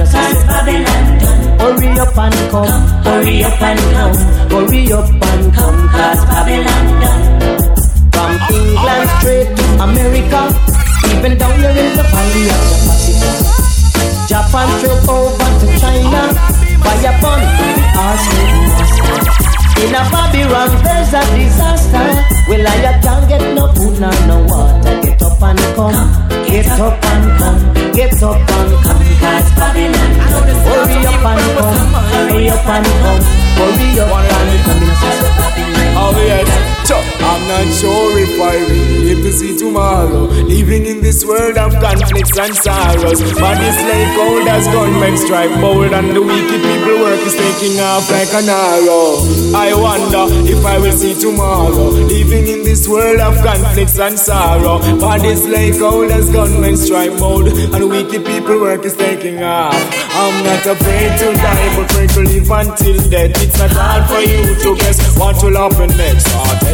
Hurry 1.60 2.00
up 2.00 2.18
and 2.18 2.52
come, 2.52 2.74
hurry 3.04 3.44
up 3.44 3.62
and 3.62 3.80
come, 3.94 4.16
hurry 4.52 4.92
up 4.94 5.10
and 5.10 5.54
come. 5.54 5.80
Cause 5.90 6.22
Babylon 6.30 6.86
done. 7.02 7.24
From 8.14 8.32
England 8.54 9.10
straight 9.18 9.50
to 9.58 9.66
America, 9.82 10.42
even 11.10 11.34
down 11.38 11.56
here 11.60 11.76
in 11.82 11.90
the 11.98 12.06
valley 12.14 12.46
of 12.54 12.62
the 12.70 12.78
Pacific. 12.86 13.36
Japan 14.30 14.68
straight 14.78 15.10
over 15.10 15.50
to 15.60 15.68
China, 15.82 16.22
bun, 17.22 17.42
our 17.64 18.16
master. 18.16 18.46
In 19.82 19.96
a 19.96 20.04
Babylon, 20.14 20.70
there's 20.86 21.14
a 21.14 21.22
disaster. 21.34 22.08
Well, 22.48 22.68
I 22.68 23.00
can't 23.02 23.26
get 23.28 23.44
no 23.56 23.66
food 23.74 24.00
nor 24.00 24.16
no 24.28 24.38
water. 24.46 25.02
Get 25.02 25.22
up 25.22 25.42
and 25.42 25.60
come, 25.76 26.00
get 26.46 26.68
up 26.80 27.04
and 27.04 27.26
come, 27.40 27.63
get 27.94 28.24
up 28.24 28.36
and 28.36 28.48
come. 28.84 29.02
Cause 29.22 29.50
Babylon, 29.56 30.14
hurry 30.66 31.06
up 31.06 31.26
and 31.26 31.42
come, 31.58 31.94
hurry 32.12 32.50
up 32.50 32.66
and 32.66 32.86
come, 32.86 33.22
hurry 33.58 34.00
up 34.00 34.10
and 34.10 34.64
come. 34.66 34.84
Oh 35.96 36.12
yes, 36.18 36.83
I'm 36.92 37.48
not 37.48 37.74
sure 37.74 38.20
if 38.20 38.40
I 38.42 38.58
will 38.58 39.04
live 39.08 39.24
to 39.24 39.32
see 39.32 39.58
tomorrow. 39.58 40.28
Living 40.44 40.86
in 40.86 41.02
this 41.02 41.24
world 41.26 41.58
of 41.58 41.72
conflicts 41.80 42.38
and 42.38 42.54
sorrows. 42.56 43.22
Bodies 43.40 43.80
like 43.88 44.10
cold 44.16 44.48
as 44.48 44.68
gunmen 44.68 45.18
strike 45.18 45.54
bold, 45.62 45.94
and 45.94 46.16
the 46.16 46.22
wicked 46.22 46.62
people 46.62 47.00
work 47.00 47.20
is 47.22 47.36
taking 47.36 47.80
off 47.80 48.10
like 48.12 48.34
an 48.34 48.50
arrow. 48.50 49.24
I 49.56 49.74
wonder 49.74 50.28
if 50.50 50.66
I 50.66 50.78
will 50.80 50.92
see 50.92 51.16
tomorrow. 51.20 51.90
Living 52.12 52.48
in 52.48 52.64
this 52.64 52.88
world 52.88 53.20
of 53.22 53.36
conflicts 53.44 53.98
and 54.00 54.20
sorrow. 54.20 54.80
Bodies 55.00 55.48
like 55.48 55.80
cold 55.80 56.12
as 56.12 56.30
gunmen 56.30 56.76
strike 56.76 57.18
bold, 57.18 57.48
and 57.48 57.74
the 57.74 57.88
wicked 57.88 58.26
people 58.26 58.60
work 58.60 58.84
is 58.84 58.96
taking 58.98 59.42
off. 59.42 59.74
I'm 60.12 60.44
not 60.44 60.66
afraid 60.66 61.18
to 61.20 61.34
die, 61.34 61.76
but 61.78 61.90
pray 61.90 62.08
to 62.08 62.22
live 62.22 62.52
until 62.52 62.98
death. 63.10 63.42
It's 63.42 63.58
not 63.58 63.72
hard 63.72 64.04
for 64.10 64.20
you 64.20 64.56
to 64.64 64.76
guess 64.84 65.00
what 65.18 65.42
will 65.42 65.56
happen 65.56 65.96
next. 65.98 66.28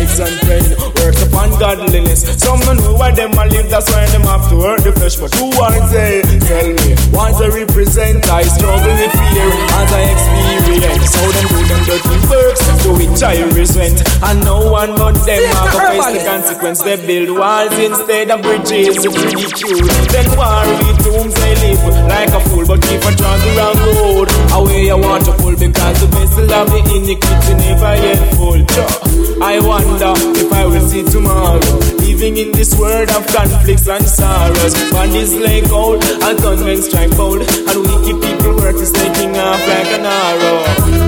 Heartaches 0.10 0.20
and 0.20 0.42
pain, 0.42 0.66
work 0.98 1.18
upon 1.22 1.50
godliness. 1.60 2.22
Some 2.42 2.60
don't 2.62 2.78
know 2.78 2.94
why 2.94 3.12
them 3.12 3.34
a 3.34 3.46
live, 3.46 3.70
that's 3.70 3.92
why 3.92 4.06
them 4.08 4.24
have 4.24 4.50
to 4.50 4.62
hurt 4.62 4.84
the 4.84 4.92
flesh. 4.92 5.16
But 5.18 5.34
who 5.36 5.52
are 5.62 5.78
they? 5.90 6.22
Tell 6.50 6.68
me, 6.68 6.96
what 7.14 7.36
I 7.38 7.48
represent, 7.50 8.26
I 8.30 8.44
struggle 8.44 8.90
with 8.90 9.14
fear 9.14 9.50
as 9.78 9.90
I 9.94 10.02
experience. 10.10 11.14
How 11.14 11.30
them 11.30 11.48
do 11.50 11.60
them 11.68 11.82
dirty 11.86 12.18
works, 12.30 12.62
to 12.84 12.90
which 12.98 13.22
I 13.24 13.44
resent. 13.54 14.02
And 14.24 14.44
no 14.44 14.72
one 14.72 14.96
but 14.96 15.14
them 15.26 15.44
have 15.54 15.72
to 15.74 15.80
face 15.94 16.10
the 16.18 16.22
consequence. 16.26 16.82
They 16.82 16.98
build 17.06 17.38
walls 17.38 17.74
instead 17.78 18.32
of 18.32 18.42
bridges 18.42 18.98
with 19.06 19.14
ridicule. 19.14 19.86
Then 20.10 20.28
war 20.38 20.66
with 20.66 21.00
tombs 21.06 21.34
they 21.38 21.54
live 21.62 21.82
like 22.10 22.34
a 22.34 22.42
fool, 22.50 22.66
but 22.66 22.82
keep 22.82 23.02
a 23.06 23.12
track 23.14 23.42
around 23.54 23.78
road. 23.94 24.28
Away 24.58 24.90
I 24.90 24.96
want 24.96 25.26
to 25.26 25.34
pull 25.34 25.56
because 25.56 26.02
the 26.02 26.08
vessel 26.08 26.50
of 26.50 26.68
the 26.70 26.82
iniquity 26.98 27.54
never 27.62 27.94
yet 27.96 28.22
full. 28.36 28.60
I 29.42 29.60
wonder 29.60 30.14
if 30.36 30.52
I 30.52 30.66
will 30.66 30.88
see 30.88 31.04
tomorrow. 31.04 31.60
Living 32.00 32.38
in 32.38 32.52
this 32.52 32.78
world 32.78 33.10
of 33.12 33.26
conflicts 33.28 33.88
and 33.88 34.06
sorrows. 34.06 34.74
Bodies 34.92 35.34
lay 35.34 35.62
cold, 35.62 36.04
and 36.04 36.38
gunmen 36.40 36.82
strike 36.82 37.12
bold, 37.16 37.42
and 37.42 37.80
wicked 37.88 38.22
people 38.22 38.56
work 38.58 38.76
is 38.76 38.92
taking 38.92 39.38
off 39.38 39.62
like 39.68 39.88
an 39.98 40.06
arrow. 40.06 40.60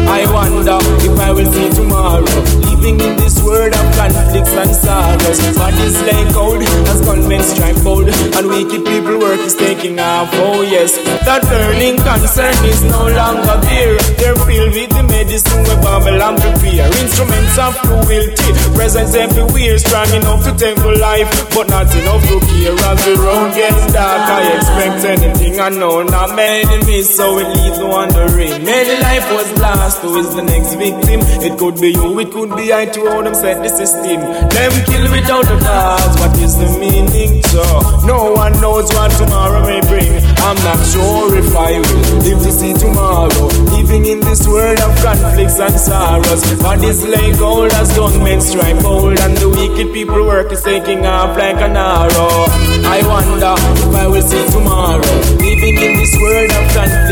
I 0.08 0.26
wonder 0.32 0.80
if 1.04 1.20
I 1.20 1.32
will 1.32 1.52
see 1.52 1.70
tomorrow. 1.76 2.71
Living 2.82 3.00
in 3.00 3.16
this 3.18 3.38
world 3.44 3.72
of 3.76 3.86
conflicts 3.94 4.58
and 4.58 4.74
sorrows. 4.74 5.38
Bodies 5.56 6.02
lay 6.02 6.26
cold, 6.34 6.64
as 6.90 7.02
gunmen 7.06 7.44
strike 7.44 7.78
bold, 7.84 8.10
and 8.10 8.48
wicked 8.48 8.84
people 8.84 9.20
work 9.20 9.40
is 9.42 9.54
taking 9.54 10.00
off. 10.00 10.30
Oh 10.42 10.64
yes, 10.64 10.98
that 11.22 11.46
burning 11.46 12.02
concern 12.02 12.58
is 12.66 12.82
no 12.82 13.06
longer 13.06 13.54
there. 13.70 14.02
They're 14.18 14.34
filled 14.50 14.74
with 14.74 14.90
the 14.98 15.04
medicine 15.06 15.62
where 15.62 15.78
Babylon 15.78 16.42
prepare. 16.42 16.90
Instruments 17.06 17.54
of 17.62 17.78
cruelty, 17.86 18.50
presence 18.74 19.14
everywhere, 19.14 19.78
strong 19.78 20.10
enough 20.18 20.42
to 20.50 20.52
temple 20.58 20.98
life, 20.98 21.30
but 21.54 21.70
not 21.70 21.86
enough 21.94 22.26
to 22.34 22.42
care. 22.50 22.74
As 22.74 22.98
the 23.06 23.14
road 23.22 23.54
gets 23.54 23.94
dark, 23.94 24.26
I 24.26 24.58
expect 24.58 25.06
anything 25.06 25.60
I 25.62 25.70
know. 25.70 26.02
Not 26.02 26.34
many 26.34 26.66
enemies, 26.66 27.14
so 27.14 27.38
it 27.38 27.46
leaves 27.46 27.78
me 27.78 27.86
wondering. 27.86 28.66
Many 28.66 28.98
life 29.06 29.30
was 29.30 29.54
lost, 29.62 30.02
who 30.02 30.18
is 30.18 30.34
the 30.34 30.42
next 30.42 30.74
victim? 30.82 31.22
It 31.46 31.60
could 31.62 31.78
be 31.78 31.94
you, 31.94 32.18
it 32.18 32.32
could 32.34 32.58
be 32.58 32.71
I 32.72 32.86
to 32.86 33.06
how 33.06 33.22
them 33.22 33.36
set 33.36 33.62
the 33.62 33.68
system. 33.68 34.24
Them 34.48 34.72
kill 34.88 35.12
without 35.12 35.44
a 35.44 35.58
cause, 35.60 36.16
what 36.24 36.32
is 36.40 36.56
the 36.56 36.72
meaning? 36.80 37.44
So, 37.52 37.64
no 38.08 38.32
one 38.32 38.54
knows 38.64 38.88
what 38.96 39.12
tomorrow 39.12 39.60
may 39.68 39.82
bring. 39.92 40.24
I'm 40.40 40.56
not 40.64 40.80
sure 40.88 41.36
if 41.36 41.52
I 41.52 41.84
will 41.84 42.00
live 42.24 42.40
to 42.40 42.52
see 42.52 42.74
tomorrow. 42.74 43.52
Living 43.76 44.06
in 44.06 44.22
this 44.22 44.48
world 44.48 44.80
of 44.80 44.96
conflicts 45.04 45.60
and 45.60 45.76
sorrows. 45.76 46.42
Bodies 46.64 47.04
lay 47.04 47.36
cold 47.36 47.74
as 47.74 47.92
gunmen 47.96 48.40
strike 48.40 48.82
bold, 48.82 49.20
and 49.20 49.36
the 49.36 49.50
wicked 49.50 49.92
people 49.94 50.24
work 50.24 50.52
is 50.52 50.64
taking 50.64 51.06
off 51.06 51.38
like 51.38 51.60
an 51.60 51.76
arrow. 51.76 52.48
I 52.88 53.04
wonder 53.04 53.56
if 53.84 53.96
I 53.96 54.08
will 54.08 54.24
see 54.24 54.48
tomorrow. 54.48 55.16
Living 55.44 55.76
in 55.76 55.94
this 56.00 56.16
world 56.24 56.52
of 56.56 56.66
conflicts 56.72 57.11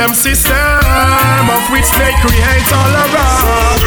them 0.00 0.14
system 0.14 1.44
of 1.44 1.62
which 1.68 1.84
they 2.00 2.12
create 2.24 2.68
all 2.72 2.94
around. 3.04 3.80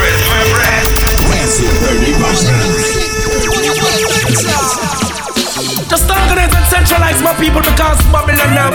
Just 5.89 6.05
organize 6.05 6.53
and 6.53 6.65
centralize 6.70 7.20
my 7.24 7.34
people 7.41 7.62
because 7.62 7.98
Babylon 8.13 8.53
now 8.53 8.70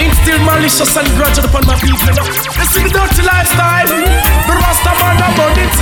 instill 0.00 0.40
malicious 0.48 0.96
and 0.96 1.08
grudge 1.20 1.36
upon 1.36 1.66
my 1.66 1.76
people. 1.76 2.16
This 2.56 2.72
is 2.76 2.88
the 2.88 2.96
dirty 2.96 3.20
lifestyle. 3.28 3.84
The 4.48 4.54
Rastaman 4.56 5.20
about 5.28 5.58
it. 5.60 5.76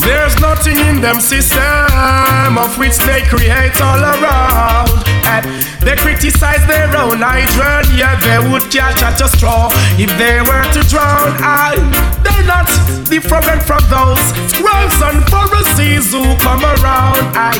There's 0.00 0.40
nothing 0.40 0.78
in 0.78 1.02
them 1.02 1.20
system 1.20 2.56
of 2.56 2.78
which 2.78 2.96
they 3.04 3.20
create 3.28 3.78
all 3.82 4.00
around. 4.00 5.07
They 5.84 5.94
criticize 5.96 6.64
their 6.66 6.88
own 6.96 7.20
Nigeria, 7.20 8.16
they 8.24 8.40
would 8.48 8.64
catch 8.72 9.02
at 9.02 9.20
a 9.20 9.28
straw 9.28 9.68
if 10.00 10.08
they 10.16 10.40
were 10.40 10.64
to 10.72 10.80
drown. 10.88 11.36
I, 11.44 11.76
they're 12.24 12.46
not 12.48 12.68
different 13.08 13.62
from 13.62 13.84
those 13.92 14.20
squirrels 14.48 14.96
and 15.04 15.20
Pharisees 15.28 16.12
who 16.12 16.24
come 16.40 16.64
around. 16.64 17.28
I, 17.36 17.52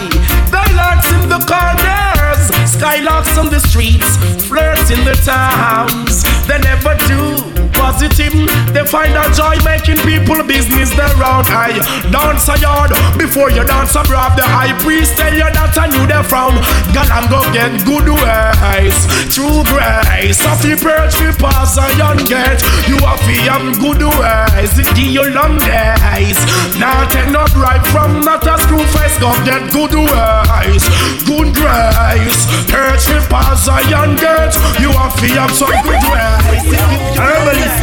they're 0.48 0.76
not 0.76 1.04
in 1.12 1.28
the 1.28 1.40
corners, 1.44 2.48
skylarks 2.72 3.36
on 3.36 3.50
the 3.50 3.60
streets, 3.60 4.16
flirts 4.48 4.90
in 4.90 5.04
the 5.04 5.16
towns. 5.24 6.24
They 6.48 6.58
never 6.64 6.96
do 7.06 7.57
positive. 7.78 8.34
They 8.74 8.84
find 8.84 9.14
a 9.14 9.24
joy 9.32 9.56
making 9.62 10.02
people 10.02 10.42
business 10.42 10.90
their 10.98 11.08
round. 11.16 11.46
I 11.48 11.78
dance 12.10 12.50
a 12.50 12.58
yard 12.58 12.90
before 13.16 13.50
you 13.54 13.64
dance 13.64 13.94
abroad. 13.94 14.34
The 14.34 14.44
high 14.44 14.74
priest 14.82 15.16
tell 15.16 15.32
you 15.32 15.46
that 15.46 15.72
I 15.78 15.86
knew 15.86 16.04
they 16.04 16.22
frown. 16.26 16.58
God, 16.92 17.08
I'm 17.08 17.30
gonna 17.30 17.54
get 17.54 17.72
good 17.86 18.10
ways 18.10 18.96
through 19.30 19.62
grace. 19.70 20.42
Of 20.44 20.58
the 20.60 20.74
purge, 20.74 21.14
we 21.22 21.30
pass 21.38 21.78
a 21.78 21.86
young 21.96 22.18
gate. 22.26 22.60
You 22.90 22.98
have 23.06 23.22
to 23.22 23.34
have 23.46 23.64
good 23.78 24.02
ways. 24.02 24.74
It 24.74 24.90
give 24.98 25.14
you 25.14 25.24
long 25.30 25.56
days. 25.62 26.38
Now 26.76 27.06
take 27.08 27.30
not 27.30 27.54
right 27.54 27.82
from 27.94 28.20
not 28.26 28.42
a 28.44 28.58
screw 28.58 28.82
face. 28.92 29.16
Go 29.22 29.30
get 29.46 29.62
good 29.70 29.94
ways, 29.94 30.84
good 31.24 31.54
grace. 31.54 32.38
Purge, 32.66 33.04
we 33.06 33.18
pass 33.30 33.70
a 33.70 33.78
young 33.88 34.18
gate. 34.18 34.54
You 34.82 34.90
have 34.98 35.14
to 35.22 35.28
have 35.38 35.54
some 35.54 35.70
good 35.86 36.02
ways. 36.10 37.67
Take 37.68 37.76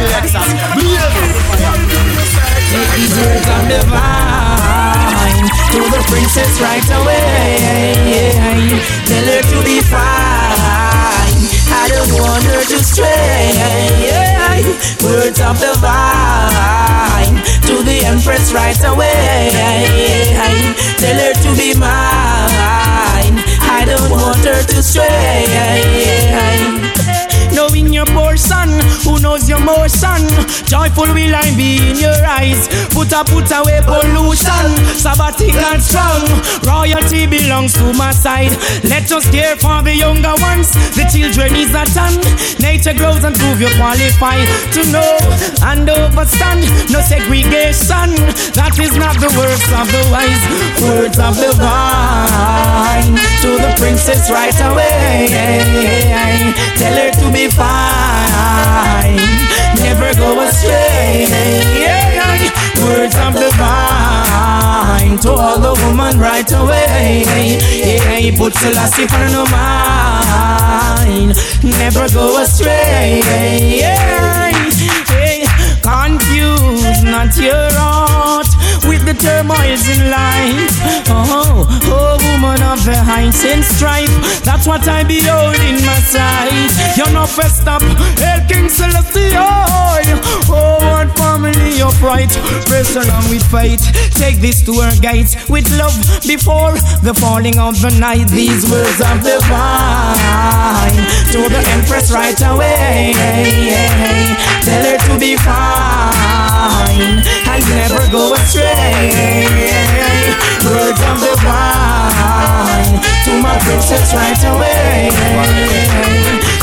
these 2.96 3.12
words 3.16 3.46
of 3.46 3.68
divine 3.70 5.46
to 5.70 5.78
the 5.78 6.02
princess 6.08 6.60
right 6.60 6.90
away. 7.00 8.74
Tell 9.06 9.24
her 9.24 9.42
to 9.42 9.62
be 9.64 9.80
fine. 9.80 10.02
I 11.70 11.88
don't 11.88 12.12
want 12.20 12.42
her 12.44 12.64
to 12.64 12.78
stray. 12.82 13.52
Words 15.04 15.40
of 15.40 15.58
divine 15.60 17.36
to 17.66 17.82
the 17.84 18.04
empress 18.06 18.52
right 18.52 18.84
away. 18.84 19.50
Tell 20.98 21.16
her 21.16 21.32
to 21.32 21.54
be 21.56 21.74
mine. 21.78 22.35
Son. 29.88 30.22
Joyful 30.66 31.10
will 31.12 31.34
I 31.34 31.50
be 31.56 31.90
in 31.90 31.96
your 31.98 32.20
eyes. 32.24 32.68
Put 32.94 33.12
a 33.12 33.24
put 33.24 33.50
away 33.50 33.80
pollution, 33.82 34.66
sabbatic 34.94 35.54
and 35.54 35.82
strong. 35.82 36.22
Royalty 36.62 37.26
belongs 37.26 37.72
to 37.74 37.92
my 37.94 38.12
side. 38.12 38.52
Let 38.84 39.10
us 39.10 39.28
care 39.30 39.56
for 39.56 39.82
the 39.82 39.94
younger 39.94 40.34
ones. 40.38 40.70
The 40.94 41.04
children 41.10 41.54
is 41.56 41.74
a 41.74 41.84
ton. 41.90 42.14
Nature 42.60 42.94
grows 42.94 43.24
and 43.24 43.34
prove 43.34 43.60
you 43.60 43.68
qualify 43.76 44.38
to 44.72 44.80
know 44.92 45.18
and 45.62 45.88
overstand. 45.88 46.62
No 46.90 47.00
segregation. 47.00 48.14
That 48.54 48.78
is 48.78 48.94
not 48.96 49.18
the 49.18 49.30
words 49.34 49.66
of 49.74 49.86
the 49.90 50.02
wise. 50.14 50.42
Words 50.82 51.18
of 51.18 51.34
the 51.36 51.52
vine 51.58 53.16
to 53.42 53.50
the 53.58 53.74
princess 53.78 54.30
right 54.30 54.58
away. 54.70 55.28
Tell 56.76 56.94
her 56.94 57.10
to 57.10 57.32
be 57.32 57.48
fine. 57.48 59.35
Never 59.82 60.14
go 60.14 60.40
astray. 60.40 61.26
Words 62.82 63.16
of 63.16 63.34
the 63.34 63.50
vine 63.58 65.18
to 65.18 65.30
all 65.30 65.58
the 65.58 65.74
woman 65.84 66.18
right 66.18 66.50
away. 66.52 67.24
Yeah, 67.26 68.36
put 68.36 68.54
Selassie 68.54 69.06
for 69.06 69.26
no 69.32 69.44
mind. 69.46 71.36
Never 71.62 72.08
go 72.12 72.42
astray. 72.42 73.20
Yeah, 73.80 74.52
confuse 75.82 77.02
not 77.02 77.36
your 77.36 77.70
with 77.80 78.15
the 79.06 79.14
turmoils 79.14 79.86
in 79.88 80.10
life. 80.10 80.74
Oh, 81.06 81.62
oh, 81.86 82.18
woman 82.26 82.60
of 82.66 82.84
the 82.84 82.98
heights 82.98 83.44
and 83.44 83.62
strife. 83.62 84.10
That's 84.42 84.66
what 84.66 84.86
I 84.88 85.04
behold 85.04 85.54
in 85.62 85.78
my 85.86 86.00
sight. 86.02 86.74
You're 86.98 87.14
not 87.14 87.28
first 87.30 87.66
up, 87.68 87.82
El 88.18 88.40
King 88.50 88.66
Celestia. 88.66 89.46
Oh, 90.50 90.76
what 91.06 91.08
family 91.16 91.80
of 91.82 91.94
right. 92.02 92.30
Press 92.66 92.96
along 92.96 93.30
with 93.30 93.46
faith. 93.46 93.82
Take 94.18 94.40
this 94.42 94.62
to 94.66 94.72
our 94.82 94.96
gates 94.98 95.36
with 95.48 95.70
love 95.78 95.94
before 96.26 96.74
the 97.06 97.14
falling 97.14 97.58
of 97.58 97.80
the 97.80 97.94
night. 98.00 98.26
These 98.28 98.66
words 98.70 99.00
of 99.00 99.22
the 99.22 99.38
vine 99.46 100.98
to 101.30 101.40
the 101.46 101.62
Empress 101.78 102.10
right 102.10 102.40
away. 102.42 103.14
Tell 104.66 104.82
her 104.82 104.98
to 104.98 105.14
be 105.20 105.36
fine 105.36 107.22
and 107.54 107.64
never 107.70 108.02
go 108.10 108.34
astray. 108.34 108.95
Words 110.66 111.00
of 111.00 111.16
the 111.20 111.34
vine 111.44 113.00
to 113.24 113.32
my 113.42 113.56
princess 113.60 114.14
right 114.14 114.42
away. 114.52 115.10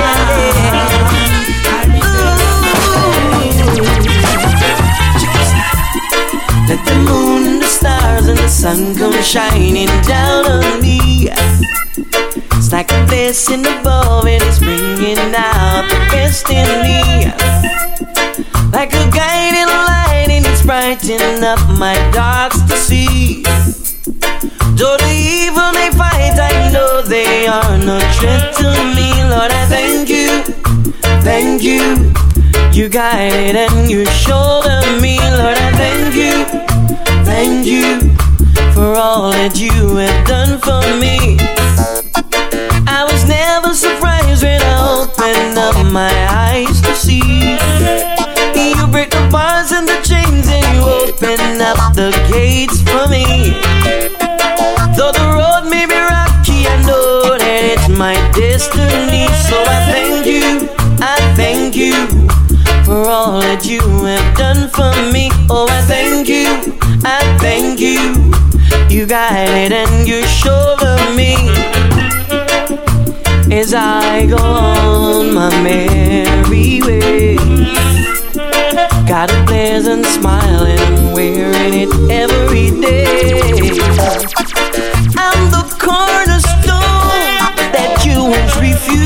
Let 6.67 6.81
the 6.85 6.95
moon, 7.07 7.59
the 7.59 7.67
stars, 7.67 8.27
and 8.27 8.37
the 8.37 8.49
sun 8.49 8.95
come 8.95 9.21
shining 9.21 9.87
down 10.03 10.45
on 10.45 10.81
me. 10.81 11.29
It's 12.57 12.71
like 12.73 12.91
a 12.91 13.05
blessing 13.05 13.65
above, 13.65 14.25
and 14.25 14.43
it's 14.43 14.59
bringing 14.59 15.33
out 15.35 15.87
the 15.87 15.99
best 16.11 16.49
in 16.49 16.67
me. 16.83 17.31
Like 18.73 18.93
a 18.93 19.05
guiding 19.11 19.67
light, 19.67 19.96
brightening 20.67 21.45
up 21.45 21.61
my 21.79 21.95
darks 22.11 22.61
to 22.63 22.75
see. 22.75 23.41
Though 24.75 24.97
the 24.97 25.13
evil 25.15 25.71
may 25.71 25.89
fight, 25.91 26.35
I 26.37 26.69
know 26.73 27.01
they 27.01 27.47
are 27.47 27.77
no 27.77 27.97
threat 28.19 28.53
to 28.55 28.67
me. 28.93 29.07
Lord, 29.31 29.49
I 29.49 29.65
thank 29.67 30.09
you, 30.09 30.43
thank 31.23 31.63
you. 31.63 32.11
You 32.73 32.89
guided 32.89 33.55
and 33.55 33.89
you 33.89 34.05
shoulder 34.07 34.81
me, 34.99 35.17
Lord. 35.39 35.57
I 35.57 35.71
thank 35.81 36.13
you, 36.13 36.43
thank 37.23 37.65
you 37.65 37.99
for 38.73 38.93
all 38.99 39.31
that 39.31 39.57
you 39.57 39.95
have 39.95 40.27
done 40.27 40.59
for 40.59 40.83
me. 40.99 41.37
I 42.85 43.07
was 43.09 43.25
never 43.25 43.73
surprised 43.73 44.43
when 44.43 44.61
I 44.61 44.75
opened 44.99 45.57
up 45.57 45.93
my 45.93 46.11
eyes 46.29 46.81
to 46.81 46.93
see. 46.93 48.26
You 48.77 48.87
break 48.87 49.09
the 49.09 49.27
bars 49.31 49.71
and 49.71 49.87
the 49.87 49.99
chains 50.01 50.47
and 50.47 50.63
you 50.73 50.81
open 50.81 51.61
up 51.61 51.93
the 51.93 52.11
gates 52.31 52.81
for 52.81 53.07
me. 53.09 53.25
Though 54.95 55.11
the 55.11 55.27
road 55.37 55.69
may 55.69 55.85
be 55.85 55.97
rocky, 55.97 56.65
I 56.65 56.77
know 56.85 57.37
that 57.37 57.61
it's 57.73 57.89
my 57.89 58.15
destiny. 58.33 59.27
So 59.49 59.57
I 59.61 59.79
thank 59.91 60.25
you, 60.25 60.69
I 61.01 61.17
thank 61.35 61.75
you 61.75 62.07
for 62.85 63.07
all 63.09 63.41
that 63.41 63.65
you 63.65 63.81
have 64.05 64.37
done 64.37 64.69
for 64.69 64.93
me. 65.11 65.29
Oh, 65.49 65.67
I 65.69 65.81
thank 65.81 66.29
you, 66.29 66.77
I 67.03 67.19
thank 67.39 67.79
you. 67.79 68.31
You 68.89 69.05
guided 69.05 69.73
and 69.73 70.07
you 70.07 70.23
shoulder 70.25 70.97
me 71.15 71.35
as 73.53 73.73
I 73.73 74.25
go 74.25 74.37
on 74.37 75.33
my 75.33 75.49
merry 75.61 76.81
way. 76.81 77.35
Got 79.07 79.31
a 79.31 79.45
pleasant 79.45 80.05
smile 80.05 80.65
and 80.65 80.79
I'm 80.81 81.13
wearing 81.13 81.73
it 81.73 81.89
every 82.11 82.71
day. 82.81 83.39
I'm 85.15 85.49
the 85.49 85.63
cornerstone 85.79 86.75
that 87.71 88.03
you 88.03 88.19
once 88.27 88.55
refused, 88.59 88.99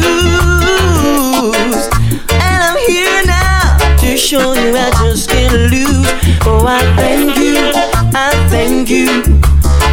and 2.34 2.60
I'm 2.66 2.78
here 2.90 3.22
now 3.30 3.78
to 4.02 4.18
show 4.18 4.54
you 4.54 4.74
I 4.76 4.90
just 5.06 5.30
can't 5.30 5.54
lose. 5.70 6.10
Oh, 6.50 6.66
I 6.68 6.82
thank 6.98 7.38
you, 7.38 7.72
I 8.18 8.34
thank 8.50 8.90
you. 8.90 9.22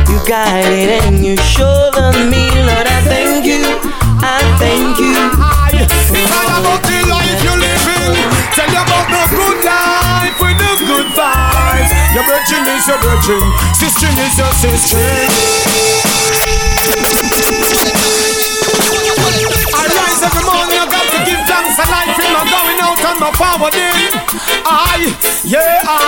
You 0.09 0.19
guided 0.27 1.05
and 1.05 1.23
you 1.25 1.37
shoulder 1.37 2.13
me, 2.33 2.49
Lord. 2.65 2.89
I 2.89 3.05
thank 3.05 3.45
you, 3.45 3.61
I 4.25 4.41
thank 4.57 4.99
you. 4.99 5.37
It's 6.17 6.33
all 6.33 6.49
about 6.65 6.83
the 6.83 6.97
life 7.13 7.45
you're 7.45 7.61
living. 7.61 8.17
Tell 8.57 8.67
you 8.73 8.81
about 8.81 9.07
the 9.13 9.37
good 9.37 9.65
life 9.65 9.98
good 10.89 11.07
vibes. 11.13 11.93
Your 12.17 12.25
virgin 12.25 12.65
is 12.73 12.89
your 12.89 12.97
virgin, 13.05 13.45
sister 13.77 14.09
is 14.09 14.39
your 14.41 14.53
sister. 14.57 14.97
I 19.69 19.85
rise 19.85 20.23
every 20.25 20.45
morning, 20.49 20.81
I 20.81 20.89
got 20.89 21.05
to 21.13 21.19
give 21.29 21.45
thanks 21.45 21.77
for 21.77 21.85
life. 21.93 22.17
I'm 22.17 22.49
going 22.49 22.81
out 22.81 23.05
on 23.05 23.21
my 23.21 23.29
forward 23.37 23.77
in. 23.77 24.17
I, 24.65 25.13
yeah, 25.45 25.85
I. 25.85 25.99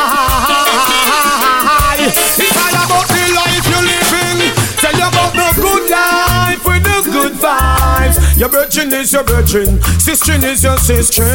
It's 2.00 2.56
all 2.56 2.72
about 2.72 3.04
the 3.12 3.20
life 3.36 3.66
you're 3.68 3.84
living. 3.84 4.48
Tell 4.80 4.96
you 4.96 5.04
about 5.04 5.36
the 5.36 5.52
good 5.60 5.90
life 5.92 6.64
with 6.64 6.82
the 6.88 7.04
good 7.12 7.34
vibes. 7.36 8.16
Your 8.38 8.48
virgin 8.48 8.92
is 8.94 9.12
your 9.12 9.24
virgin, 9.24 9.82
sister 10.00 10.32
is 10.32 10.64
your 10.64 10.78
sister. 10.78 11.28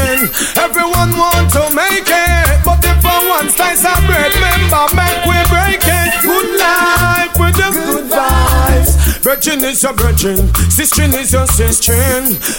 Everyone 0.58 1.16
want 1.16 1.52
to 1.54 1.70
make 1.76 2.10
it, 2.10 2.66
but 2.66 2.84
if 2.84 3.05
one 3.36 3.50
slice 3.50 3.84
of 3.84 4.06
bread, 4.06 4.34
remember 4.34 4.86
make 4.96 5.26
we 5.26 5.36
break 5.52 5.82
it. 5.84 6.22
Good 6.22 6.58
life 6.58 7.38
with 7.38 7.56
the 7.56 7.70
good 7.74 8.10
vibes. 8.10 8.45
Virgin 9.26 9.64
is 9.64 9.82
your 9.82 9.94
virgin, 9.94 10.54
sister 10.70 11.02
is 11.02 11.34
your 11.34 11.48
sister. 11.48 11.98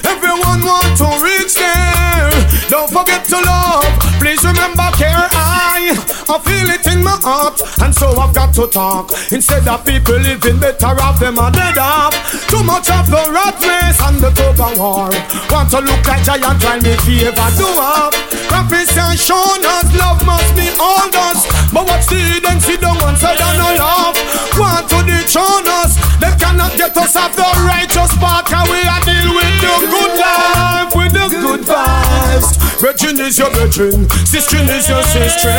Everyone 0.03 0.67
want 0.67 0.99
to 0.99 1.07
reach 1.23 1.55
there. 1.55 2.27
Don't 2.67 2.91
forget 2.91 3.25
to 3.27 3.39
love. 3.39 3.87
Please 4.19 4.43
remember 4.43 4.91
care. 4.99 5.31
I, 5.31 5.95
I 6.27 6.37
feel 6.43 6.67
it 6.75 6.85
in 6.91 7.05
my 7.05 7.15
heart, 7.23 7.63
and 7.81 7.95
so 7.95 8.11
I've 8.19 8.35
got 8.35 8.53
to 8.55 8.67
talk. 8.67 9.13
Instead 9.31 9.69
of 9.69 9.87
people 9.87 10.19
living 10.19 10.59
better 10.59 10.91
off, 11.07 11.21
them 11.21 11.39
are 11.39 11.53
dead 11.53 11.79
off. 11.79 12.11
Too 12.51 12.65
much 12.65 12.91
of 12.91 13.07
the 13.07 13.23
rat 13.31 13.55
race 13.63 14.03
and 14.03 14.19
the 14.19 14.35
of 14.35 14.59
war. 14.75 15.15
Want 15.55 15.71
to 15.71 15.79
look 15.79 16.03
like 16.03 16.25
giant, 16.25 16.61
try 16.61 16.81
me 16.83 16.99
favor 17.07 17.51
do 17.55 17.71
up. 17.79 18.11
Prophets 18.51 18.99
are 18.99 19.15
shown 19.15 19.63
us 19.63 19.87
love 19.95 20.19
must 20.27 20.51
be 20.59 20.67
all 20.83 21.15
us. 21.15 21.56
But 21.77 21.93
what's 21.93 22.09
the 22.09 22.41
them 22.41 22.57
sit 22.57 22.81
down 22.81 22.97
one 23.05 23.21
side 23.21 23.37
and 23.37 23.59
no 23.61 23.69
love? 23.77 24.17
Want 24.57 24.89
to 24.89 25.05
dethrone 25.05 25.69
us? 25.85 26.01
They 26.17 26.33
cannot 26.41 26.73
get 26.73 26.97
us 26.97 27.12
off 27.21 27.37
the 27.37 27.45
righteous 27.69 28.17
path. 28.17 28.49
Cause 28.49 28.65
we 28.73 28.81
are 28.81 29.05
deal 29.05 29.29
with 29.37 29.57
the 29.61 29.75
good 29.93 30.17
life, 30.17 30.89
with 30.97 31.12
the 31.12 31.29
good 31.29 31.69
vibes. 31.69 32.57
Virgin 32.81 33.21
is 33.21 33.37
your 33.37 33.53
virgin, 33.53 34.09
sister 34.25 34.57
is 34.57 34.89
your 34.89 35.05
sister. 35.05 35.53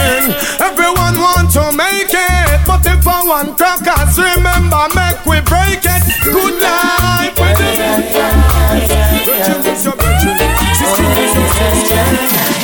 Everyone 0.58 1.22
want 1.22 1.54
to 1.54 1.70
make 1.78 2.10
it, 2.10 2.66
but 2.66 2.82
if 2.90 3.06
I 3.06 3.22
want 3.22 3.54
crackers, 3.54 4.18
remember 4.18 4.90
make 4.98 5.22
we 5.22 5.38
break 5.46 5.86
it. 5.86 6.02
Good 6.26 6.58
life, 6.58 7.38
with 7.38 7.62
the 7.62 7.70
good 7.78 8.10
vibes. 8.10 8.90
Virgin 9.22 9.62
is 9.70 9.86
your 9.86 9.94
virgin, 9.94 10.34
sister 10.82 11.10
is 11.14 11.34
your 11.38 11.50
sister. 11.62 12.02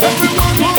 Everyone 0.01 0.72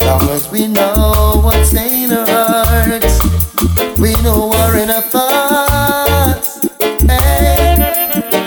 Long 0.00 0.28
as 0.30 0.50
we 0.50 0.66
know 0.66 1.40
what's 1.44 1.74
in 1.74 2.12
our 2.12 2.26
hearts, 2.26 3.20
we 3.98 4.14
know 4.22 4.46
what 4.46 4.76
in 4.76 4.90
our 4.90 5.02
thoughts. 5.02 6.60
Hey, 6.80 7.76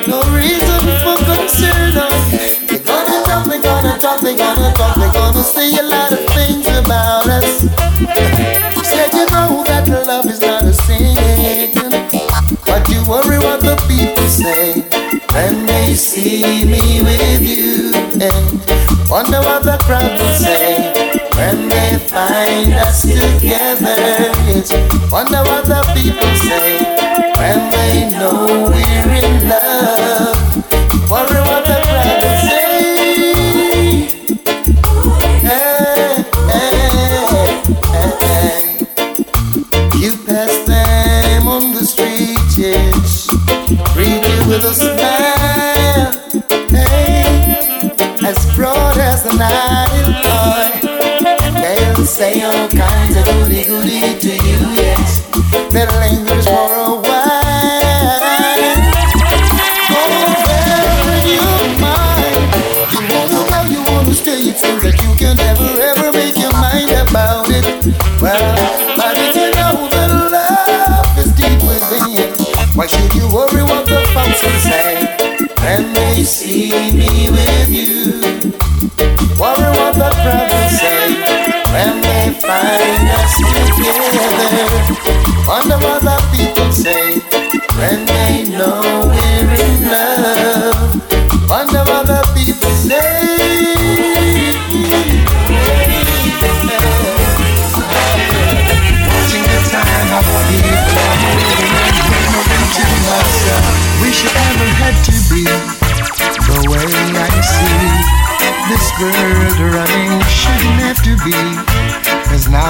no 0.08 0.20
reason 0.34 0.82
for 1.04 1.18
concern. 1.30 1.94
They're 2.68 2.80
gonna 2.80 3.24
talk, 3.26 3.46
they're 3.46 3.62
gonna 3.62 3.98
talk, 4.00 4.22
they're 4.22 4.38
gonna 4.38 4.74
talk, 4.74 5.05
see 16.26 16.66
me 16.66 17.04
with 17.04 17.42
you, 17.44 17.94
and 18.20 18.46
wonder 19.08 19.40
what 19.46 19.62
the 19.62 19.78
crowd 19.86 20.10
will 20.20 20.34
say 20.34 20.92
when 21.38 21.70
they 21.70 22.00
find 22.10 22.74
us 22.74 23.04
together. 23.04 24.34
Wonder 25.12 25.44
what 25.46 25.66
the 25.70 25.82
people 25.94 26.34
say 26.50 26.82
when 27.38 27.70
they 27.70 28.05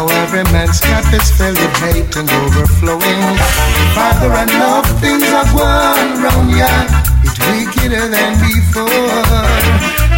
now 0.08 0.24
every 0.24 0.44
man's 0.52 0.80
cup 0.80 1.06
is 1.14 1.32
filled 1.32 1.58
with 1.58 1.76
hate 1.78 2.16
and 2.16 2.30
overflowing. 2.30 3.22
Father, 3.94 4.32
I 4.32 4.46
know 4.46 4.82
things 5.02 5.26
are 5.34 5.50
going 5.54 6.22
wrong, 6.22 6.50
yeah. 6.50 6.86
It's 7.24 7.40
wickeder 7.40 8.08
than 8.10 8.34
before. 8.42 8.90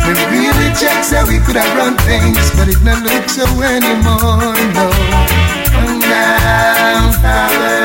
We 0.05 0.13
really 0.31 0.71
check 0.75 1.03
so 1.03 1.25
we 1.27 1.39
could 1.39 1.55
have 1.55 1.71
run 1.77 1.95
things, 2.07 2.51
but 2.55 2.67
it 2.67 2.81
not 2.83 3.03
look 3.03 3.29
so 3.29 3.45
anymore, 3.61 4.55
no. 4.75 4.87
Oh, 4.87 5.27
Come 5.71 5.99
down, 5.99 7.13
Father, 7.21 7.76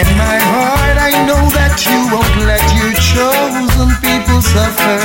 In 0.00 0.08
my 0.16 0.38
heart, 0.40 0.96
I 0.96 1.12
know 1.28 1.44
that 1.52 1.76
you 1.84 1.98
won't 2.08 2.36
let 2.48 2.64
your 2.72 2.88
chosen 2.96 3.92
people 4.00 4.40
suffer. 4.40 4.96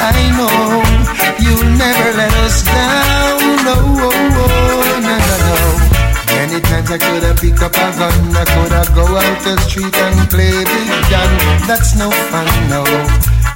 I 0.00 0.16
know 0.32 0.80
you'll 1.44 1.68
never 1.76 2.08
let 2.16 2.32
us 2.40 2.64
down. 2.64 3.36
No, 3.68 3.76
oh, 3.76 4.08
oh, 4.08 4.96
no, 5.04 5.14
no, 5.28 5.36
no. 5.44 5.56
Many 6.40 6.56
times 6.64 6.88
I 6.88 6.96
could 6.96 7.20
have 7.20 7.36
picked 7.36 7.60
up 7.60 7.76
a 7.76 7.88
gun, 8.00 8.16
I 8.32 8.48
could 8.48 8.72
have 8.72 8.94
go 8.96 9.04
out 9.04 9.38
the 9.44 9.60
street 9.68 9.92
and 9.92 10.16
play 10.32 10.56
big 10.56 10.88
gun. 11.12 11.30
That's 11.68 11.92
no 11.92 12.08
fun, 12.32 12.48
no. 12.72 12.80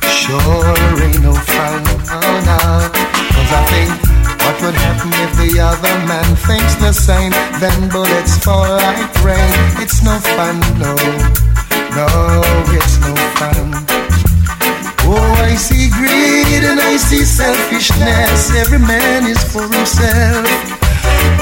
Sure 0.05 0.77
ain't 1.01 1.23
no 1.25 1.33
fun, 1.33 1.81
oh 2.13 2.37
no. 2.45 2.61
Cause 2.93 3.53
I 3.57 3.63
think 3.73 4.18
what 4.49 4.63
would 4.63 4.79
happen 4.81 5.13
if 5.29 5.33
the 5.37 5.61
other 5.61 5.95
man 6.09 6.29
thinks 6.49 6.75
the 6.81 6.93
same? 6.93 7.33
Then 7.61 7.89
bullets 7.93 8.41
fall 8.41 8.65
like 8.65 9.13
rain. 9.21 9.53
It's 9.85 10.01
no 10.03 10.17
fun, 10.37 10.57
no. 10.81 10.97
No, 11.93 12.09
it's 12.73 12.97
no 13.05 13.13
fun. 13.37 13.77
Oh, 15.05 15.45
I 15.45 15.53
see 15.55 15.93
greed 15.93 16.65
and 16.65 16.81
I 16.81 16.97
see 16.97 17.25
selfishness. 17.25 18.57
Every 18.57 18.81
man 18.81 19.29
is 19.29 19.43
for 19.53 19.69
himself. 19.69 20.49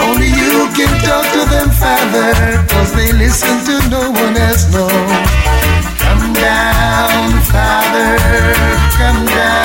Only 0.02 0.30
you 0.42 0.66
can 0.74 0.90
talk 1.06 1.26
to 1.36 1.42
them, 1.54 1.70
Father, 1.78 2.34
cause 2.72 2.90
they 2.98 3.12
listen 3.12 3.54
to 3.68 3.74
no 3.88 4.02
one 4.10 4.34
else, 4.36 4.66
no. 4.74 4.86
Come 6.02 6.32
down, 6.34 7.30
Father, 7.54 8.18
come 8.98 9.22
down. 9.26 9.55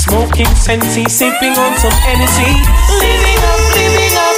Smoking 0.00 0.46
sensi, 0.56 1.04
sipping 1.08 1.52
on 1.58 1.76
some 1.76 1.92
energy. 2.06 2.52
Living 3.00 3.40
up, 3.44 3.60
living 3.76 4.16
up. 4.16 4.36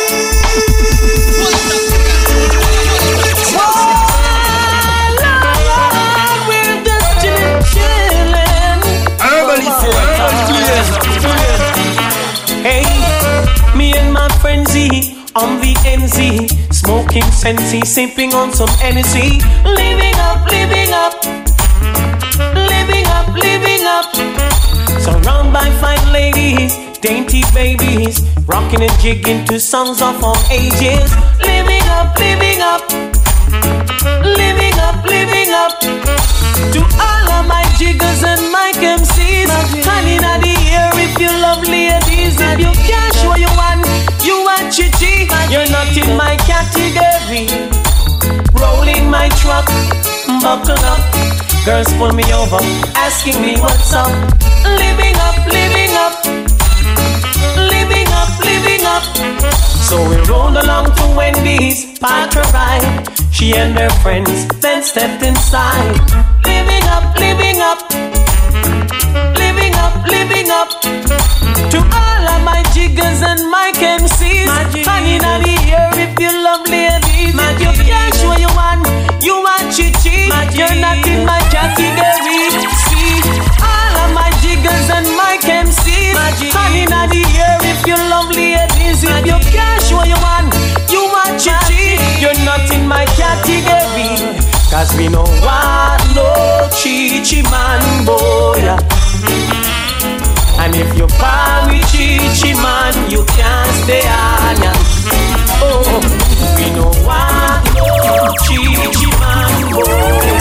Hey, 12.62 12.84
me 13.76 13.94
and 13.96 14.12
my 14.12 14.28
frenzy 14.40 15.14
on 15.36 15.60
the 15.60 15.74
NZ, 15.86 16.72
smoking 16.72 17.22
sensi, 17.30 17.80
sipping 17.82 18.34
on 18.34 18.52
some 18.52 18.70
energy, 18.82 19.40
living 19.64 20.16
up, 20.16 20.44
living 20.50 20.92
up. 20.92 21.31
Surrounded 25.02 25.52
by 25.52 25.68
fine 25.82 26.12
ladies, 26.12 26.76
dainty 27.00 27.42
babies, 27.52 28.22
rocking 28.46 28.82
and 28.82 29.00
jigging 29.00 29.44
to 29.46 29.58
songs 29.58 30.00
of 30.00 30.22
all 30.22 30.38
ages. 30.48 31.10
Living 31.42 31.82
up, 31.98 32.16
living 32.18 32.60
up, 32.62 32.82
living 34.22 34.78
up, 34.78 35.04
living 35.04 35.50
up. 35.50 35.74
To 36.74 36.80
all 37.02 37.26
of 37.34 37.48
my 37.48 37.64
jiggers 37.76 38.22
and 38.22 38.42
my 38.52 38.70
MCs, 38.78 39.50
honey, 39.82 40.14
in 40.14 40.40
the 40.40 40.54
air 40.70 40.90
if 40.94 41.18
you 41.18 41.30
love 41.42 41.66
ladies, 41.66 42.38
if 42.38 42.60
you 42.60 42.70
can't 42.86 43.14
show 43.16 43.34
you 43.34 43.50
one, 43.58 43.82
you 44.22 44.38
are 44.54 44.70
chichi. 44.70 45.26
You're 45.50 45.68
not 45.74 45.90
in 45.96 46.16
my 46.16 46.36
category. 46.46 47.50
Rolling 48.54 49.10
my 49.10 49.28
truck, 49.40 49.66
buckle 50.40 50.78
up. 50.86 51.51
Girls 51.64 51.92
pull 51.94 52.12
me 52.12 52.24
over, 52.34 52.58
asking 52.98 53.40
me 53.40 53.54
what's 53.60 53.92
up. 53.92 54.10
Living 54.66 55.14
up, 55.22 55.38
living 55.46 55.94
up, 55.94 56.14
living 57.70 58.08
up, 58.10 58.30
living 58.42 58.84
up. 58.84 59.04
So 59.78 59.96
we 60.10 60.16
rolled 60.26 60.56
along 60.56 60.86
to 60.96 61.14
Wendy's, 61.16 61.96
parked 62.00 62.34
her 62.34 62.42
ride. 62.50 63.06
She 63.30 63.54
and 63.54 63.78
her 63.78 63.90
friends 64.02 64.48
then 64.58 64.82
stepped 64.82 65.22
inside. 65.22 65.94
Living 66.44 66.82
up, 66.90 67.14
living 67.16 67.60
up, 67.60 67.78
living 69.38 69.74
up, 69.78 69.94
living 70.10 70.50
up. 70.50 70.68
To 71.70 71.78
all 71.78 72.24
of 72.26 72.42
my 72.42 72.60
jiggers 72.74 73.22
and 73.22 73.48
my 73.50 73.70
MCs, 73.76 74.84
hanging 74.84 75.24
on 75.24 75.42
the 75.42 75.56
air 75.70 75.90
if 75.94 76.18
you 76.18 76.32
love 76.42 76.66
ladies. 76.68 77.38
If 77.62 77.78
you 77.78 77.84
can't 77.84 78.14
show 78.16 78.34
you 78.36 78.50
one, 78.58 78.82
you 79.22 79.34
are 79.34 79.64
chichi. 79.70 80.28
You're 80.58 80.76
not 80.80 81.06
in 81.06 81.24
my 81.24 81.40
category. 81.50 82.50
See, 82.86 83.22
all 83.62 83.94
of 84.02 84.10
my 84.14 84.30
jiggers 84.42 84.90
and 84.90 85.06
my 85.16 85.38
MCs, 85.42 86.52
hanging 86.52 86.92
on 86.92 87.08
the 87.08 87.22
air 87.38 87.58
if 87.62 87.86
you 87.86 87.96
love 87.96 88.30
ladies. 88.30 89.02
If 89.04 89.26
you 89.26 89.38
can't 89.50 89.82
show 89.82 90.02
you 90.04 90.18
want, 90.20 90.54
you 90.90 91.00
are 91.00 91.32
chichi. 91.38 91.96
You're 92.20 92.38
not 92.44 92.68
in 92.70 92.86
my 92.86 93.04
category. 93.16 94.38
Cause 94.70 94.96
we 94.96 95.08
know 95.08 95.24
what 95.44 96.00
no 96.14 96.68
chichi 96.74 97.42
man 97.50 98.04
boy. 98.04 98.60
And 100.62 100.74
if 100.76 100.96
you 100.96 101.06
buy 101.18 101.66
with 101.68 101.84
chichi 101.90 102.54
man, 102.54 102.94
you 103.10 103.24
can't 103.36 103.70
stay 103.82 104.06
on. 104.06 104.62
Oh, 105.64 106.00
we 106.56 106.70
know 106.74 106.90
what 107.06 107.30
no 107.30 107.30
chichi 107.30 107.31
man 109.74 110.31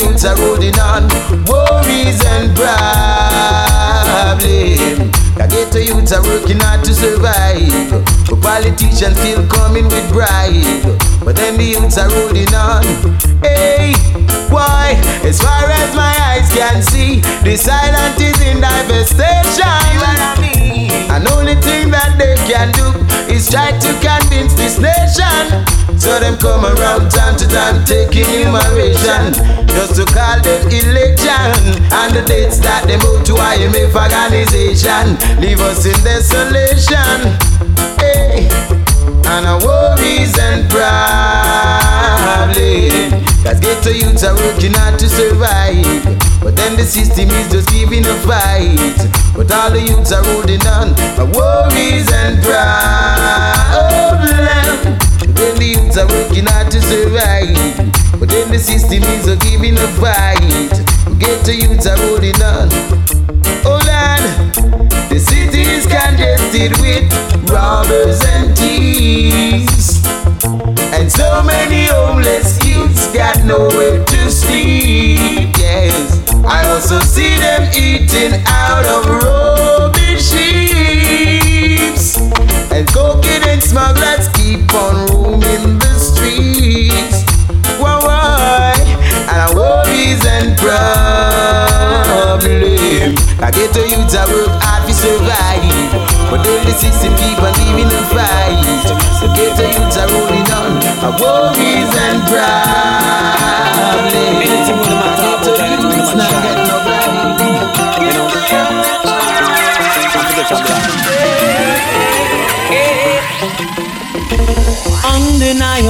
youths 0.00 0.24
are 0.24 0.36
holding 0.36 0.78
on. 0.80 1.08
Worries 1.44 2.24
and 2.24 2.56
problems. 2.56 2.70
I 5.36 5.46
get 5.48 5.72
to 5.72 5.84
youths 5.84 6.12
are 6.12 6.22
working 6.22 6.60
hard 6.60 6.84
to 6.84 6.94
survive. 6.94 7.90
But 8.28 8.40
politicians 8.40 9.16
still 9.20 9.46
coming 9.48 9.84
with 9.84 10.08
bribe. 10.12 10.98
But 11.24 11.36
then 11.36 11.56
the 11.56 11.64
youths 11.76 11.98
are 11.98 12.08
holding 12.08 12.52
on. 12.54 12.84
Hey, 13.44 13.92
why? 14.48 14.96
As 15.24 15.40
far 15.40 15.68
as 15.68 15.94
my 15.94 16.14
eyes 16.32 16.48
can 16.52 16.82
see, 16.82 17.20
the 17.44 17.56
silent 17.56 18.20
is 18.20 18.40
in 18.40 18.60
devastation. 18.60 19.64
And 21.10 21.26
only 21.28 21.56
thing 21.56 21.90
that 21.90 22.16
they 22.18 22.36
can 22.48 22.72
do 22.72 22.88
is 23.32 23.50
try 23.50 23.72
to 23.72 23.92
convince 24.00 24.54
this 24.54 24.78
nation. 24.78 25.64
So 26.00 26.18
them 26.18 26.38
come 26.38 26.64
around 26.64 27.10
time 27.12 27.36
to 27.36 27.46
time 27.46 27.84
taking 27.84 28.24
enumeration 28.24 29.36
just 29.68 30.00
to 30.00 30.08
call 30.08 30.40
them 30.40 30.64
election. 30.72 31.76
And 31.92 32.16
the 32.16 32.24
dates 32.26 32.58
that 32.64 32.88
they 32.88 32.96
move 33.04 33.20
to 33.28 33.36
IMF 33.36 33.92
organization 33.92 35.20
leave 35.44 35.60
us 35.60 35.84
in 35.84 35.92
desolation. 36.00 37.36
Hey, 38.00 38.48
and 39.28 39.44
our 39.44 39.60
worries 39.60 40.32
and 40.40 40.64
problems. 40.72 42.56
Cause 43.44 43.60
ghetto 43.60 43.90
youths 43.92 44.24
are 44.24 44.34
working 44.40 44.72
hard 44.72 44.98
to 45.00 45.08
survive. 45.08 45.84
But 46.40 46.56
then 46.56 46.80
the 46.80 46.84
system 46.88 47.28
is 47.28 47.52
just 47.52 47.68
giving 47.68 48.06
a 48.08 48.16
fight. 48.24 49.04
But 49.36 49.52
all 49.52 49.70
the 49.70 49.84
youths 49.84 50.12
are 50.16 50.24
holding 50.24 50.64
on. 50.64 50.96
Our 51.20 51.28
worries 51.28 52.08
and 52.08 52.40
problems. 52.40 52.80
Then 55.40 55.56
the 55.56 55.64
youths 55.64 55.96
are 55.96 56.06
working 56.06 56.44
hard 56.44 56.70
to 56.70 56.82
survive. 56.82 57.56
But 58.20 58.28
then 58.28 58.52
the 58.52 58.58
system 58.58 59.02
is 59.16 59.26
a 59.26 59.36
giving 59.36 59.72
a 59.72 59.88
fight. 59.96 60.76
Ghetto 61.16 61.52
youths 61.52 61.86
are 61.86 61.96
holding 61.96 62.36
on. 62.44 62.68
Hold 63.64 63.88
on. 63.88 64.20
The 65.08 65.18
city 65.18 65.62
is 65.62 65.86
congested 65.88 66.76
with 66.84 67.08
robbers 67.48 68.20
and 68.36 68.52
thieves. 68.52 70.04
And 70.92 71.10
so 71.10 71.42
many 71.42 71.86
homeless 71.86 72.62
youths 72.62 73.10
got 73.14 73.42
nowhere 73.42 74.04
to 74.04 74.30
sleep. 74.30 75.56
Yes, 75.56 76.20
I 76.44 76.68
also 76.68 77.00
see 77.00 77.36
them 77.40 77.64
eating 77.72 78.44
out 78.44 78.84
of 78.84 79.06
rubbish 79.24 80.32
heaps. 80.36 82.18
And 82.70 82.86
cocaine 82.92 83.39
and 83.60 83.68
smugglers 83.68 84.28
keep 84.28 84.72
on 84.74 85.06
roaming 85.06 85.78
the 85.78 85.94
streets. 85.98 87.24
Why, 87.78 87.98
why? 88.00 88.74
And 89.28 89.38
our 89.44 89.54
worries 89.54 90.24
and 90.24 90.56
problems. 90.58 90.80
I 93.40 93.50
get 93.50 93.72
to 93.74 93.80
youth, 93.80 94.14
I 94.14 94.24
work 94.32 94.50
hard 94.62 94.86
to 94.88 94.94
survive. 94.94 95.92
But 96.30 96.42
the 96.44 96.72
system 96.72 97.14
keep 97.16 97.38
on 97.42 97.52
giving 97.54 97.88
them 97.88 98.04
fight. 98.12 98.64
So 99.20 99.26
get 99.34 99.56
to 99.56 99.66
youth, 99.66 99.96
I 99.96 100.04
rolling 100.12 100.50
on. 100.56 100.80
Our 101.04 101.12
worries 101.20 101.94
and 101.96 102.22
problems. 102.28 103.59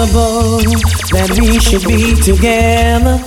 Undeniable 0.01 0.61
that 1.13 1.29
we 1.39 1.61
should 1.61 1.85
be 1.87 2.15
together. 2.23 3.21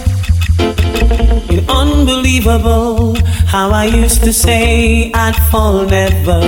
It's 1.47 1.69
unbelievable 1.69 3.15
how 3.45 3.69
I 3.69 3.85
used 3.85 4.23
to 4.23 4.33
say 4.33 5.11
I'd 5.13 5.35
fall 5.51 5.85
never. 5.85 6.39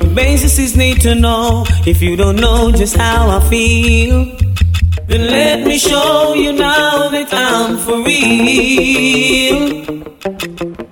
The 0.00 0.12
basis 0.14 0.58
is 0.58 0.76
need 0.76 1.00
to 1.02 1.14
know 1.14 1.64
if 1.86 2.02
you 2.02 2.16
don't 2.16 2.36
know 2.36 2.70
just 2.70 2.96
how 2.96 3.30
I 3.30 3.40
feel. 3.48 4.26
Then 5.06 5.26
let 5.26 5.66
me 5.66 5.78
show 5.78 6.34
you 6.34 6.52
now 6.52 7.08
that 7.08 7.32
I'm 7.32 7.78
for 7.78 7.96
real. 8.04 9.70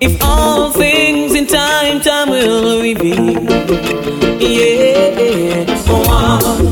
If 0.01 0.23
all 0.23 0.71
things 0.71 1.35
in 1.35 1.45
time, 1.45 2.01
time 2.01 2.31
will 2.31 2.81
reveal. 2.81 3.43
Yeah, 4.41 5.65
go 5.85 6.68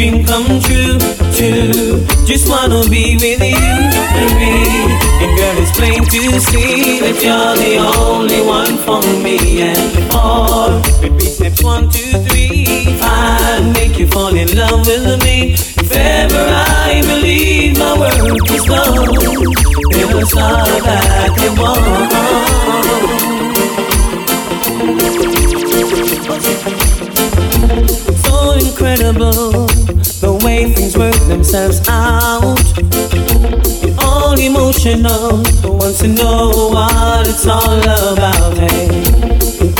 dream 0.00 0.24
come 0.24 0.46
true, 0.60 0.96
true. 1.36 2.00
Just 2.24 2.48
wanna 2.48 2.88
be 2.88 3.16
with 3.16 3.42
you, 3.42 3.60
baby. 4.16 4.54
And 5.20 5.32
girl, 5.36 5.56
it's 5.60 5.72
plain 5.76 6.02
to 6.04 6.40
see 6.40 7.00
that 7.00 7.20
you're 7.20 7.56
the 7.60 7.76
only 7.98 8.40
one 8.40 8.78
for 8.78 9.02
me. 9.22 9.36
And 9.60 9.92
four, 10.10 10.80
repeat 11.02 11.32
steps 11.32 11.62
one, 11.62 11.90
two, 11.90 12.12
three, 12.26 12.86
five. 12.98 13.62
Make 13.74 13.98
you 13.98 14.06
fall 14.06 14.34
in 14.34 14.48
love 14.56 14.86
with 14.86 15.22
me. 15.22 15.52
If 15.52 15.92
ever 15.92 16.46
I 16.48 17.02
believe 17.04 17.78
my 17.78 17.98
work 17.98 18.50
is 18.50 18.64
done, 18.64 19.04
it'll 20.00 20.26
start 20.26 20.82
back 20.82 21.38
at 21.46 21.52
so 28.24 28.52
incredible 28.52 29.69
themselves 31.50 31.88
out. 31.88 32.60
All 33.98 34.38
emotional, 34.38 35.42
wants 35.64 35.98
to 36.00 36.08
know 36.08 36.70
what 36.70 37.26
it's 37.26 37.46
all 37.46 37.80
about. 37.80 38.56
Hey, 38.56 38.88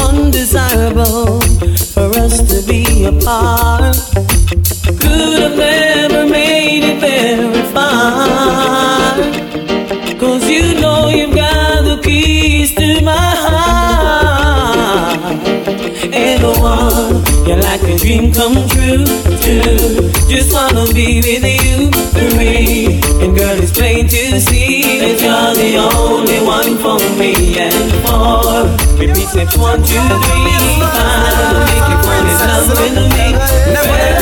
undesirable 0.03 1.41
for 1.95 2.11
us 2.19 2.43
to 2.49 2.67
be 2.67 3.05
apart. 3.05 4.30
Like 17.71 17.83
a 17.83 17.97
dream 17.97 18.33
come 18.33 18.55
true, 18.67 19.07
too. 19.39 20.11
Just 20.27 20.53
wanna 20.53 20.93
be 20.93 21.23
with 21.23 21.47
you, 21.47 21.87
three. 22.19 22.99
And 23.23 23.31
girl, 23.37 23.57
it's 23.63 23.71
plain 23.71 24.09
to 24.09 24.41
see 24.41 24.99
that 24.99 25.23
you're 25.23 25.55
the 25.55 25.79
only 25.79 26.41
one 26.43 26.75
for 26.83 26.99
me. 27.15 27.33
And 27.63 27.93
four, 28.03 28.67
repeat 28.99 29.29
steps 29.29 29.57
one, 29.57 29.79
two, 29.87 30.03
three, 30.27 30.83
five. 30.83 31.63
Make 31.71 31.87
you 31.87 31.99
fall 32.03 32.27
in 32.27 32.39
love 32.51 32.75
with 32.75 32.99
me. 33.15 33.27
Never, 33.71 33.95
let 33.95 34.19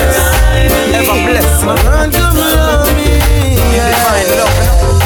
never 0.92 1.16
bless 1.24 1.62
me. 1.64 1.72
Run, 1.88 2.12
come 2.12 2.36
love 2.36 2.92
me. 2.96 3.56
Divine 3.56 4.97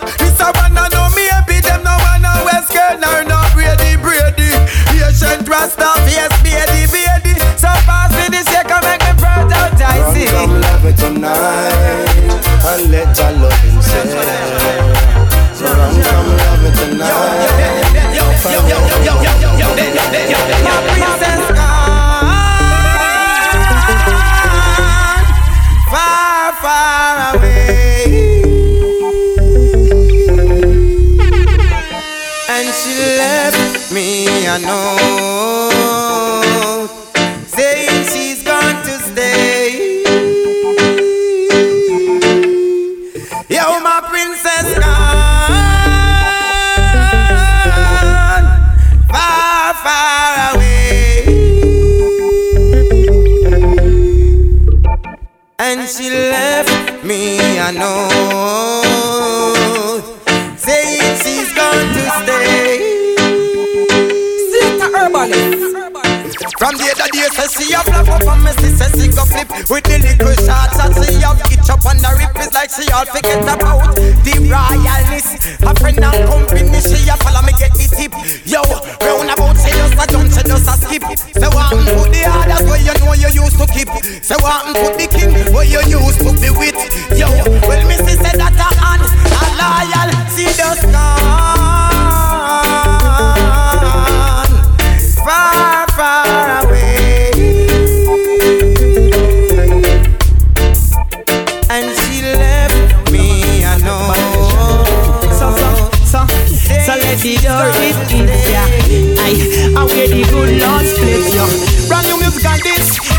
this 0.00 0.27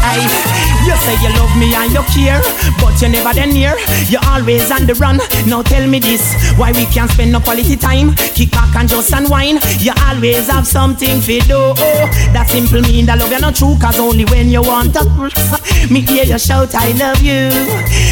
You 0.10 0.49
say 1.00 1.16
you 1.22 1.32
love 1.40 1.54
me 1.58 1.74
and 1.74 1.92
you 1.92 2.04
care, 2.14 2.42
but 2.80 3.00
you 3.02 3.10
never 3.10 3.34
then 3.34 3.54
near. 3.54 3.76
You're 4.08 4.26
always 4.26 4.72
on 4.72 4.86
the 4.86 4.96
run. 4.96 5.18
Now 5.48 5.62
tell 5.62 5.88
me 5.88 6.00
this, 6.00 6.36
why 6.58 6.72
we 6.72 6.86
can't 6.88 7.10
spend 7.12 7.32
no 7.32 7.40
quality 7.40 7.76
time? 7.76 8.16
Kick 8.36 8.52
back 8.52 8.76
and 8.76 8.90
just 8.90 9.12
unwind. 9.14 9.64
You 9.80 9.94
always 10.08 10.48
have 10.48 10.68
something 10.68 11.22
to 11.22 11.40
do. 11.48 11.74
Oh, 11.78 12.06
that 12.34 12.50
simple 12.50 12.82
mean 12.82 13.06
that 13.08 13.20
love 13.20 13.32
you 13.32 13.40
not 13.40 13.56
true, 13.56 13.78
cause 13.80 14.00
only 14.00 14.26
when 14.26 14.50
you 14.50 14.62
want 14.62 14.94
to. 14.96 15.04
Me 15.92 16.02
hear 16.02 16.26
you 16.26 16.40
shout, 16.40 16.74
I 16.76 16.92
love 16.94 17.22
you. 17.22 17.50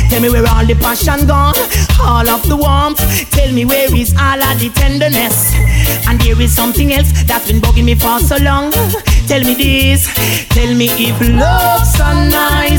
Tell 0.10 0.22
me 0.22 0.30
where 0.30 0.48
all 0.48 0.66
the 0.66 0.76
passion 0.76 1.28
gone, 1.28 1.54
all 2.02 2.28
of 2.28 2.48
the 2.48 2.56
warmth. 2.56 3.00
Tell 3.32 3.52
me 3.52 3.66
where 3.66 3.94
is 3.94 4.16
all 4.18 4.42
of 4.42 4.60
the 4.60 4.70
tenderness. 4.74 5.54
And 6.08 6.20
there 6.22 6.40
is 6.42 6.56
something 6.56 6.94
else 6.94 7.12
that's 7.24 7.52
been 7.52 7.60
bugging 7.60 7.86
me 7.86 7.96
for 7.96 8.20
so 8.20 8.38
long. 8.38 8.72
Tell 9.28 9.44
me 9.44 9.54
this, 9.56 10.08
tell 10.50 10.74
me 10.74 10.88
if 10.98 11.20
love's 11.20 11.92
so 11.94 12.08
nice. 12.30 12.77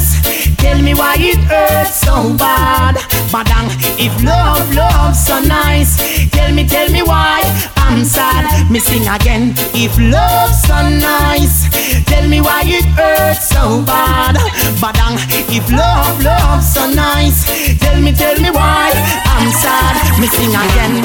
Tell 0.59 0.81
me 0.83 0.95
why 0.95 1.15
it 1.19 1.39
hurts 1.49 2.01
so 2.01 2.37
bad. 2.37 2.97
Badang, 3.33 3.69
if 3.99 4.13
love, 4.25 4.67
love's 4.75 5.27
so 5.27 5.41
nice. 5.41 5.97
Tell 6.31 6.53
me, 6.53 6.67
tell 6.67 6.89
me 6.91 7.03
why 7.03 7.43
I'm 7.77 8.05
sad. 8.05 8.71
Me 8.71 8.79
sing 8.79 9.07
again. 9.07 9.55
If 9.75 9.97
love's 9.99 10.63
so 10.63 10.79
nice, 10.89 11.69
tell 12.05 12.27
me 12.29 12.41
why 12.41 12.63
it 12.65 12.85
hurts 12.99 13.49
so 13.49 13.83
bad. 13.83 14.37
Badang, 14.83 15.17
if 15.49 15.71
love, 15.71 16.23
love's 16.23 16.73
so 16.75 16.91
nice. 16.91 17.47
Tell 17.79 18.01
me, 18.01 18.13
tell 18.13 18.37
me 18.41 18.51
why 18.51 18.93
I'm 19.27 19.51
sad. 19.53 19.95
Me 20.21 20.27
sing 20.27 20.55
again. 20.55 21.03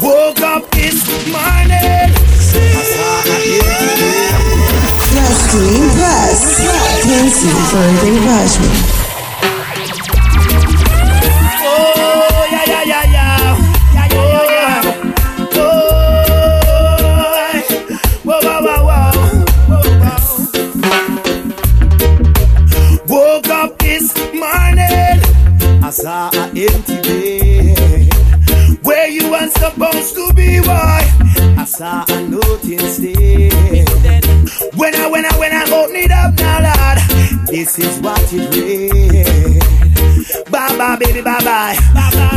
Well, 0.00 0.28
woke 0.28 0.40
up 0.40 0.70
this 0.70 1.04
morning. 1.30 2.12
Press 2.72 2.92
to 3.24 3.34
impress. 3.60 4.31
Whoa. 18.24 18.60
Whoa, 18.60 18.84
whoa. 18.88 19.44
Woke 23.08 23.48
up 23.48 23.78
this 23.78 24.14
morning. 24.32 25.18
I 25.84 25.90
empty 26.56 26.96
bed 27.02 27.31
supposed 29.54 30.14
to 30.14 30.32
be, 30.34 30.60
boy. 30.60 31.02
I 31.58 31.64
saw 31.66 32.04
a 32.08 32.28
note 32.28 32.64
instead. 32.64 33.52
When 34.74 34.94
I, 34.94 35.06
when 35.08 35.24
I, 35.24 35.38
when 35.38 35.52
I 35.52 35.62
open 35.72 35.96
it 35.96 36.10
up 36.10 36.34
now, 36.34 36.62
Lord, 36.62 36.98
this 37.48 37.78
is 37.78 38.00
what 38.00 38.20
it 38.32 38.54
read. 38.54 39.62
Bye 40.50 40.76
bye, 40.76 40.96
baby, 40.96 41.20
bye 41.22 41.40
bye. 41.44 41.76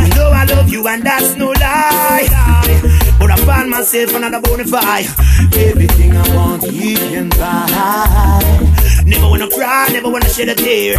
You 0.02 0.14
know 0.14 0.30
I 0.32 0.44
love 0.48 0.68
you 0.68 0.86
and 0.88 1.02
that's 1.02 1.34
no 1.36 1.48
lie. 1.48 2.26
But 3.18 3.30
I 3.30 3.36
find 3.44 3.70
myself 3.70 4.14
another 4.14 4.40
bonafide. 4.40 5.06
Everything 5.56 6.16
I 6.16 6.36
want, 6.36 6.62
you 6.72 6.96
can 6.96 7.28
buy. 7.30 8.62
Never 9.04 9.28
wanna 9.28 9.48
cry, 9.50 9.88
never 9.92 10.10
wanna 10.10 10.28
shed 10.28 10.48
a 10.48 10.54
tear. 10.54 10.96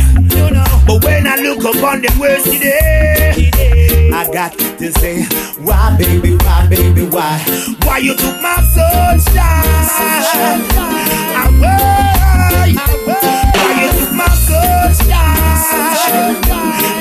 But 0.88 1.04
when 1.04 1.28
I 1.28 1.36
look 1.38 1.60
upon 1.60 2.02
the 2.02 2.16
words 2.20 2.44
today, 2.44 3.87
I 4.18 4.26
got 4.34 4.58
to 4.58 4.92
say, 4.94 5.22
why, 5.62 5.96
baby, 5.96 6.36
why, 6.38 6.66
baby, 6.68 7.04
why? 7.04 7.38
Why 7.84 8.00
you 8.00 8.16
took 8.16 8.42
my 8.42 8.56
sunshine? 8.74 10.60
Away, 11.46 12.74
why 13.06 13.78
you 13.78 13.90
took 14.00 14.14
my 14.14 14.28
sunshine? 14.50 16.36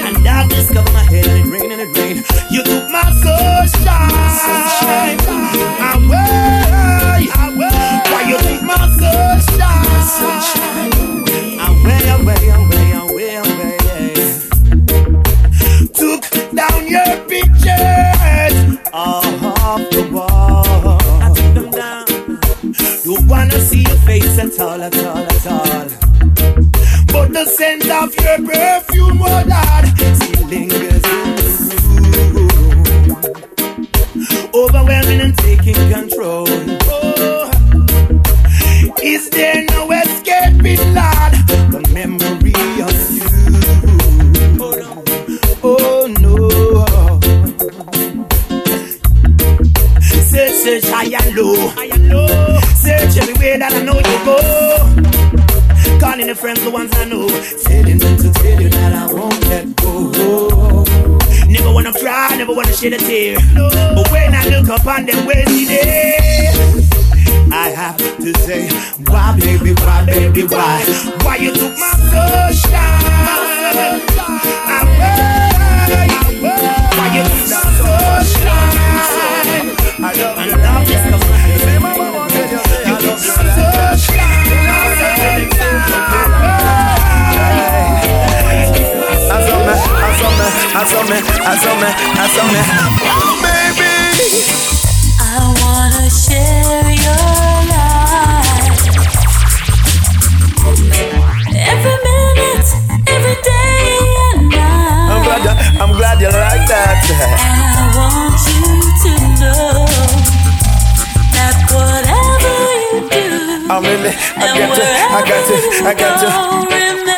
And 0.07 0.23
darkness 0.23 0.71
cover 0.71 0.93
my 0.93 1.05
head 1.05 1.27
and 1.27 1.49
it 1.49 1.51
rain 1.51 1.73
and 1.73 1.81
it 1.81 1.97
rain. 1.97 2.17
You 2.51 2.63
took 2.63 2.91
my 2.91 3.11
sunshine. 3.25 5.19
Away, 5.95 7.31
why 8.13 8.25
you 8.29 8.37
took 8.37 8.63
my 8.63 8.77
sunshine? 8.99 10.96
Scent 27.83 27.91
of 27.91 28.15
your 28.15 28.39
perfume, 28.49 29.21
oh 29.23 29.45
Lord, 29.47 29.86
the 56.27 56.35
friends, 56.35 56.63
the 56.65 56.71
ones 56.71 56.91
I 56.95 57.05
know. 57.05 57.29
Telling 57.63 57.99
them 57.99 58.17
to 58.19 58.33
tell 58.33 58.61
you 58.61 58.69
that 58.69 58.93
I 58.93 59.13
won't 59.13 59.41
let 59.47 59.77
go. 59.77 60.85
Never 61.47 61.73
wanna 61.73 61.93
cry, 61.93 62.35
never 62.37 62.53
wanna 62.53 62.73
shed 62.73 62.95
a 62.95 62.99
tear. 62.99 63.39
But 63.55 64.11
when 64.11 64.35
I 64.35 64.45
look 64.49 64.69
upon 64.69 65.07
them 65.07 65.25
ways 65.27 65.47
today, 65.47 66.51
I 67.53 67.69
have 67.69 67.97
to 67.97 68.33
say, 68.41 68.69
why, 69.07 69.39
baby, 69.39 69.73
why, 69.75 70.05
baby, 70.05 70.43
why? 70.43 70.83
Why 71.23 71.37
you 71.37 71.53
took 71.55 71.79
my 71.79 71.93
sunshine? 72.11 73.07
Away, 74.77 74.86
Oh, 93.03 93.43
baby. 93.43 93.91
I 95.19 95.23
wanna 95.61 96.07
share 96.11 96.91
your 96.91 97.27
life. 97.75 98.87
Every 101.55 101.97
minute, 102.07 102.69
every 103.09 103.37
day 103.43 103.99
and 104.33 104.49
night. 104.49 105.11
I'm 105.11 105.23
glad 105.27 105.43
you, 105.45 105.55
I'm 105.83 105.93
glad 105.93 106.17
you 106.21 106.29
like 106.31 106.65
that. 106.71 107.03
And 107.11 107.43
I 107.43 107.91
want 107.99 108.39
you 108.47 108.63
to 109.03 109.13
know 109.43 109.87
that 111.35 111.57
whatever 111.75 112.55
you 112.95 113.01
do, 113.11 113.27
oh, 113.69 113.75
I'm 113.75 113.83
really, 113.83 114.15
I 114.37 114.47
got 114.55 114.71
to, 114.77 114.85
I 114.87 115.21
got 115.27 115.43
to, 115.49 115.57
I 115.83 115.95
got 115.95 116.15
to. 116.21 116.29
you 117.07 117.16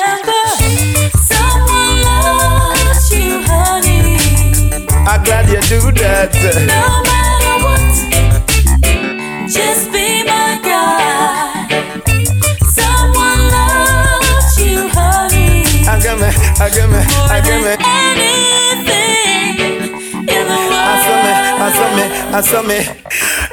I'm 5.09 5.25
glad 5.25 5.49
you 5.49 5.61
do 5.63 5.81
that. 6.03 6.35
No 6.69 7.01
matter 7.09 7.57
what, 7.65 7.81
just 9.49 9.91
be 9.91 10.23
my 10.23 10.61
guy. 10.61 11.65
Someone 12.69 13.41
loves 13.49 14.61
you, 14.61 14.85
honey. 14.93 15.65
I 15.89 15.97
got 16.05 16.21
me, 16.21 16.29
I 16.61 16.69
got 16.69 16.91
me, 16.93 17.01
I 17.33 17.41
got 17.41 17.59
me. 17.65 17.73
Any 17.81 18.68
saw 22.43 22.63
me. 22.63 22.85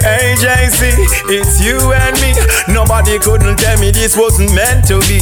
Hey 0.04 0.36
JC, 0.38 0.92
it's 1.32 1.64
you 1.64 1.80
and 1.94 2.16
me. 2.20 2.36
Nobody 2.74 3.18
couldn't 3.20 3.58
tell 3.58 3.80
me 3.80 3.92
this 3.92 4.18
wasn't 4.18 4.54
meant 4.54 4.86
to 4.88 5.00
be. 5.08 5.20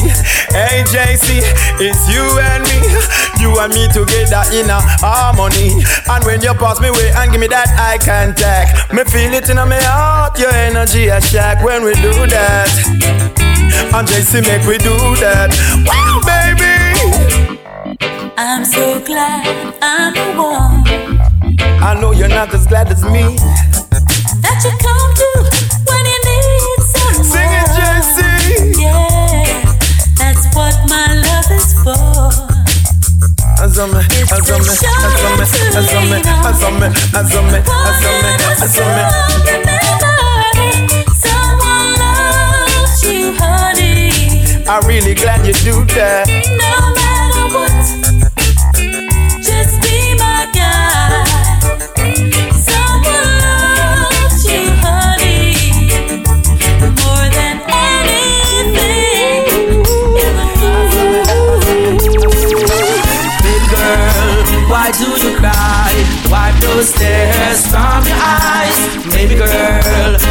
Hey 0.50 0.84
JC, 0.90 1.40
it's 1.80 2.04
you 2.10 2.26
and 2.40 2.64
me. 2.66 2.80
You 3.40 3.54
and 3.60 3.74
me 3.74 3.88
together 3.94 4.44
in 4.52 4.70
a 4.70 4.82
harmony. 5.00 5.84
And 6.10 6.24
when 6.26 6.42
you 6.42 6.54
pass 6.56 6.82
me 6.82 6.90
way 6.90 7.12
and 7.16 7.32
give 7.32 7.40
me 7.40 7.48
that 7.48 7.70
eye 7.78 7.98
contact, 8.02 8.92
me 8.94 9.04
feel 9.06 9.34
it 9.34 9.50
in 9.50 9.58
my 9.58 9.80
heart. 9.82 10.38
Your 10.40 10.52
energy 10.52 11.08
a 11.08 11.22
shack 11.22 11.64
when 11.64 11.84
we 11.84 11.94
do 11.96 12.12
that. 12.28 12.70
And 13.94 14.08
JC 14.08 14.42
make 14.42 14.66
we 14.68 14.78
do 14.80 14.98
that. 15.22 15.54
Wow, 15.86 16.20
baby. 16.26 16.74
I'm 18.36 18.66
so 18.66 19.00
glad 19.06 19.76
I'm 19.82 20.14
the 20.14 20.42
one 20.42 21.13
I 21.86 21.94
know 22.00 22.12
you're 22.14 22.30
not 22.30 22.54
as 22.54 22.66
glad 22.66 22.90
as 22.90 23.04
me. 23.04 23.24
that 24.42 24.60
you 24.64 24.72
come 24.80 25.12
to 25.20 25.30
when 25.84 26.04
you 26.08 26.20
need 26.24 26.80
someone. 26.96 27.28
Sing 27.28 27.52
it, 27.60 27.68
JC. 27.76 28.18
Yeah, 28.80 29.76
that's 30.18 30.48
what 30.56 30.76
my 30.88 31.12
love 31.28 31.52
is 31.52 31.74
for. 31.84 32.32
Azame, 33.60 34.00
azame, 34.32 34.74
azame, 35.00 36.88
azame, 37.20 37.60
azame. 38.64 39.04
Someone 41.12 41.92
loves 42.00 43.04
you, 43.04 43.36
honey. 43.38 44.64
I'm 44.68 44.88
really 44.88 45.14
glad 45.14 45.46
you 45.46 45.54
do 45.54 45.84
that. 45.96 46.28
No 46.28 46.83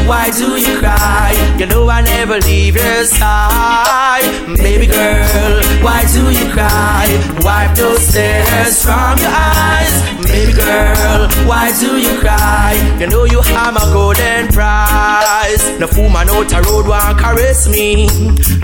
why 0.07 0.31
do 0.31 0.57
you 0.57 0.79
cry? 0.79 1.42
You 1.63 1.69
know 1.69 1.89
I 1.89 2.01
never 2.01 2.41
leave 2.41 2.75
your 2.75 3.05
side. 3.05 4.27
Baby 4.57 4.89
girl, 4.89 5.63
why 5.81 6.03
do 6.13 6.29
you 6.29 6.53
cry? 6.53 7.07
Wipe 7.39 7.77
those 7.77 8.13
tears 8.13 8.83
from 8.83 9.17
your 9.19 9.31
eyes. 9.31 10.13
Baby 10.25 10.55
girl, 10.55 11.29
why 11.47 11.73
do 11.79 12.01
you 12.01 12.19
cry? 12.19 12.75
You 12.99 13.07
know 13.07 13.25
you 13.27 13.41
have 13.43 13.75
my 13.75 13.85
golden 13.93 14.49
prize. 14.49 15.63
No 15.79 15.89
woman 15.97 16.29
out 16.31 16.49
the 16.49 16.63
road 16.67 16.89
want 16.89 17.19
caress 17.19 17.69
me. 17.69 18.07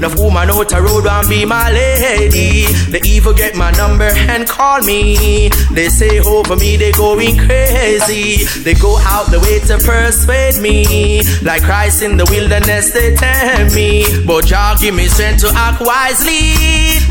No 0.01 0.09
woman 0.17 0.51
out 0.51 0.69
the 0.69 0.83
road 0.83 1.05
want 1.05 1.29
be 1.29 1.45
my 1.45 1.71
lady. 1.71 2.65
The 2.91 3.01
evil 3.07 3.33
get 3.33 3.55
my 3.55 3.71
number 3.73 4.11
and 4.33 4.47
call 4.49 4.81
me. 4.83 5.51
They 5.71 5.89
say 5.89 6.19
over 6.19 6.57
me 6.57 6.77
they 6.77 6.91
going 6.93 7.37
crazy. 7.37 8.45
They 8.63 8.75
go 8.75 8.99
out 9.03 9.31
the 9.31 9.39
way 9.39 9.61
to 9.69 9.79
persuade 9.79 10.61
me. 10.61 11.23
Like 11.43 11.63
Christ 11.63 12.03
in 12.03 12.17
the 12.17 12.25
wilderness 12.25 12.88
they 12.93 13.15
tempt 13.15 13.75
me. 13.75 14.05
But 14.27 14.47
Jah 14.47 14.75
give 14.81 14.95
me 14.95 15.09
strength 15.09 15.41
to 15.43 15.51
act 15.55 15.81
wisely. 15.81 16.55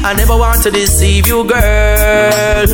I 0.04 0.14
never 0.16 0.38
want 0.38 0.64
to 0.64 0.72
deceive 0.72 1.28
you, 1.28 1.44
girl. 1.44 2.68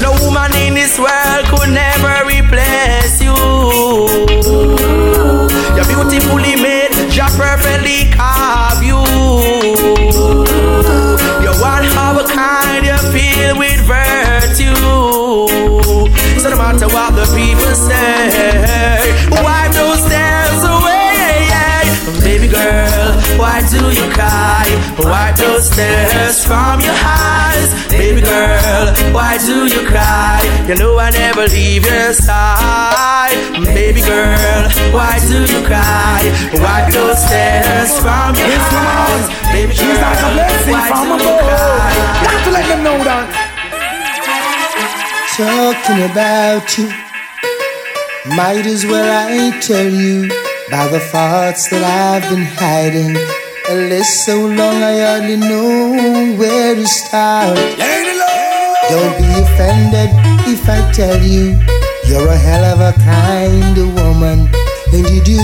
No 0.00 0.12
woman 0.22 0.54
in 0.56 0.74
this 0.74 0.98
world 0.98 1.46
could 1.46 1.70
never 1.70 2.24
replace 2.26 3.22
you. 3.22 3.34
You're 5.74 5.86
beautifully 5.86 6.56
made, 6.56 6.92
Jah 7.10 7.30
perfectly 7.36 8.10
carve 8.12 8.82
you. 8.82 9.00
You're 11.42 11.58
one 11.60 11.86
of 11.86 12.16
a 12.18 12.24
kind, 12.28 12.84
you're 12.84 12.98
filled 13.14 13.58
with 13.58 13.80
virtue. 13.86 14.74
So 16.40 16.50
no 16.50 16.56
matter 16.56 16.88
what 16.88 17.14
the 17.14 17.26
people 17.34 17.74
say, 17.74 19.01
why 23.72 23.80
do 23.80 24.00
you 24.00 24.12
cry? 24.12 24.66
Wipe 24.98 25.36
those 25.36 25.70
tears 25.70 26.44
from 26.44 26.80
your 26.80 26.92
eyes. 26.92 27.72
Baby 27.88 28.20
girl, 28.20 28.92
why 29.14 29.38
do 29.38 29.66
you 29.66 29.86
cry? 29.88 30.40
You 30.68 30.74
know 30.74 30.98
I 30.98 31.10
never 31.10 31.46
leave 31.48 31.86
your 31.86 32.12
side. 32.12 33.32
Baby 33.64 34.00
girl, 34.02 34.68
why 34.92 35.18
do 35.26 35.40
you 35.40 35.64
cry? 35.64 36.20
Wipe 36.52 36.92
those 36.92 37.24
tears 37.24 37.96
from 37.98 38.36
your 38.36 38.60
eyes. 38.60 39.26
Baby 39.52 39.72
girl. 39.72 39.88
She's 39.88 40.00
like 40.04 40.18
a 40.18 40.20
girl, 40.20 40.34
blessing 40.34 40.72
why 40.74 40.88
from 40.88 41.08
do 41.08 41.24
you 41.24 41.30
above. 41.32 41.40
cry? 41.40 41.92
Got 42.28 42.44
to 42.44 42.50
let 42.52 42.66
them 42.68 42.82
know 42.84 42.98
that. 43.08 43.26
talking 45.32 46.10
about 46.10 46.76
you. 46.76 46.88
Might 48.36 48.66
as 48.66 48.84
well 48.84 49.08
I 49.08 49.58
tell 49.60 49.88
you 49.88 50.26
about 50.68 50.90
the 50.92 51.00
thoughts 51.00 51.70
that 51.70 51.82
I've 51.82 52.28
been 52.30 52.44
hiding. 52.44 53.41
So 53.72 54.36
long 54.36 54.82
I 54.82 55.00
hardly 55.00 55.36
know 55.36 56.36
where 56.36 56.74
to 56.74 56.86
start. 56.86 57.56
Don't 57.56 59.16
be 59.16 59.24
offended 59.40 60.10
if 60.46 60.68
I 60.68 60.92
tell 60.92 61.16
you 61.22 61.56
you're 62.06 62.28
a 62.28 62.36
hell 62.36 62.64
of 62.64 62.80
a 62.80 62.92
kind 63.00 63.78
of 63.78 63.94
woman, 63.94 64.50
and 64.92 65.08
you 65.08 65.22
do 65.24 65.40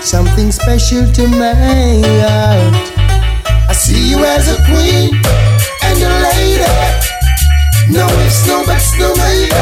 something 0.00 0.50
special 0.50 1.04
to 1.12 1.28
my 1.28 1.52
heart. 1.52 2.74
I 3.68 3.74
see 3.74 4.10
you 4.10 4.24
as 4.24 4.48
a 4.48 4.56
queen 4.64 5.12
and 5.84 5.98
a 6.02 6.12
lady. 6.32 6.64
No 7.92 8.08
ifs, 8.24 8.46
no 8.46 8.64
buts, 8.64 8.98
no 8.98 9.14
maybe. 9.16 9.52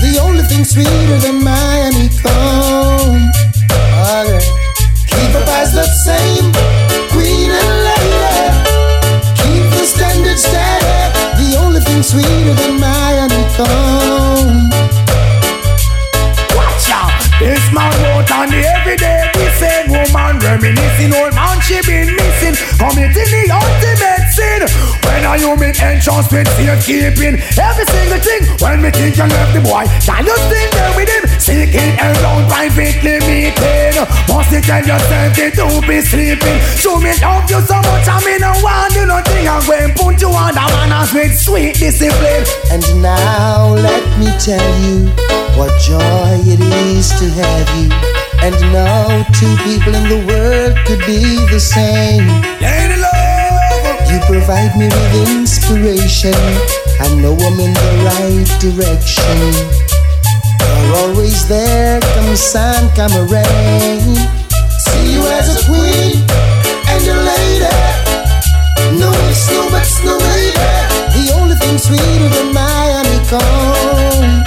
The 0.00 0.18
only 0.22 0.44
thing 0.44 0.64
sweeter 0.64 1.18
than 1.18 1.44
my 1.44 1.90
honeycomb. 1.92 3.30
Okay. 4.00 4.40
Keep 5.06 5.34
up 5.36 5.48
as 5.60 5.74
the 5.74 5.84
same 5.84 6.83
sweeter 12.04 12.54
than 12.54 12.80
my 12.80 13.16
honeycomb. 13.20 14.68
Watch 16.54 16.90
out. 16.92 17.12
This 17.40 17.64
man 17.72 17.92
wrote 18.02 18.30
on 18.30 18.50
the 18.50 18.60
everyday 18.60 19.34
said 19.58 19.86
woman 19.88 20.38
reminiscing 20.38 21.14
old 21.14 21.34
man 21.34 21.60
she 21.62 21.78
been 21.86 22.10
missing 22.10 22.54
committing 22.78 23.30
the 23.30 23.44
ultimate 23.54 24.26
sin 24.34 24.60
when 25.06 25.22
are 25.24 25.38
you 25.38 25.54
make 25.56 25.78
entrance 25.80 26.30
with 26.32 26.48
safekeeping 26.58 27.38
every 27.58 27.86
single 27.94 28.20
thing 28.20 28.42
when 28.58 28.82
me 28.82 28.90
think 28.90 29.16
you 29.16 29.26
left 29.26 29.52
the 29.54 29.62
boy 29.62 29.84
can 30.02 30.26
you 30.26 30.36
still 30.36 30.70
there 30.74 30.92
with 30.96 31.08
him 31.08 31.23
seeking 31.54 31.94
around 32.02 32.50
privately 32.50 33.22
meeting 33.30 33.94
must 34.26 34.50
you 34.50 34.60
tell 34.60 34.82
yourself 34.82 35.30
they 35.38 35.50
do 35.54 35.66
be 35.86 36.00
sleeping 36.02 36.58
so 36.82 36.98
me 36.98 37.14
love 37.22 37.46
you 37.48 37.60
so 37.62 37.78
much 37.86 38.06
I 38.10 38.18
mean 38.26 38.40
no 38.42 38.50
want 38.58 38.92
do 38.94 39.06
nothing 39.06 39.46
I'm 39.46 39.62
going 39.62 39.94
put 39.94 40.20
you 40.20 40.34
on 40.34 40.54
the 40.58 40.66
manners 40.74 41.14
with 41.14 41.38
sweet 41.38 41.78
discipline 41.78 42.44
And 42.74 42.82
now 43.00 43.70
let 43.74 44.02
me 44.18 44.26
tell 44.42 44.70
you 44.82 45.06
what 45.54 45.70
joy 45.78 46.34
it 46.42 46.58
is 46.58 47.10
to 47.20 47.26
have 47.38 47.68
you. 47.78 47.88
And 48.42 48.54
no 48.74 49.22
two 49.38 49.54
people 49.62 49.94
in 49.94 50.08
the 50.10 50.26
world 50.26 50.74
could 50.86 50.98
be 51.06 51.38
the 51.54 51.60
same. 51.60 52.26
You 54.10 54.18
provide 54.26 54.76
me 54.76 54.86
with 54.86 55.30
inspiration. 55.30 56.34
I 57.00 57.08
know 57.22 57.34
I'm 57.38 57.60
in 57.60 57.72
the 57.72 57.92
right 58.04 58.50
direction. 58.60 60.03
You're 60.84 60.96
always 60.96 61.46
there, 61.48 62.00
come 62.14 62.36
sun, 62.36 62.90
come 62.94 63.12
rain. 63.28 64.16
See 64.84 65.14
you 65.14 65.22
as 65.38 65.46
a 65.54 65.58
queen 65.66 66.24
and 66.92 67.04
a 67.08 67.16
lady. 67.30 67.74
No 69.00 69.10
ifs, 69.28 69.50
no 69.50 69.70
buts, 69.70 70.02
no 70.04 70.18
maybe. 70.18 70.68
The 71.16 71.32
only 71.38 71.56
thing 71.56 71.78
sweeter 71.78 72.28
than 72.36 72.52
my 72.54 72.84
honeycomb. 72.96 74.44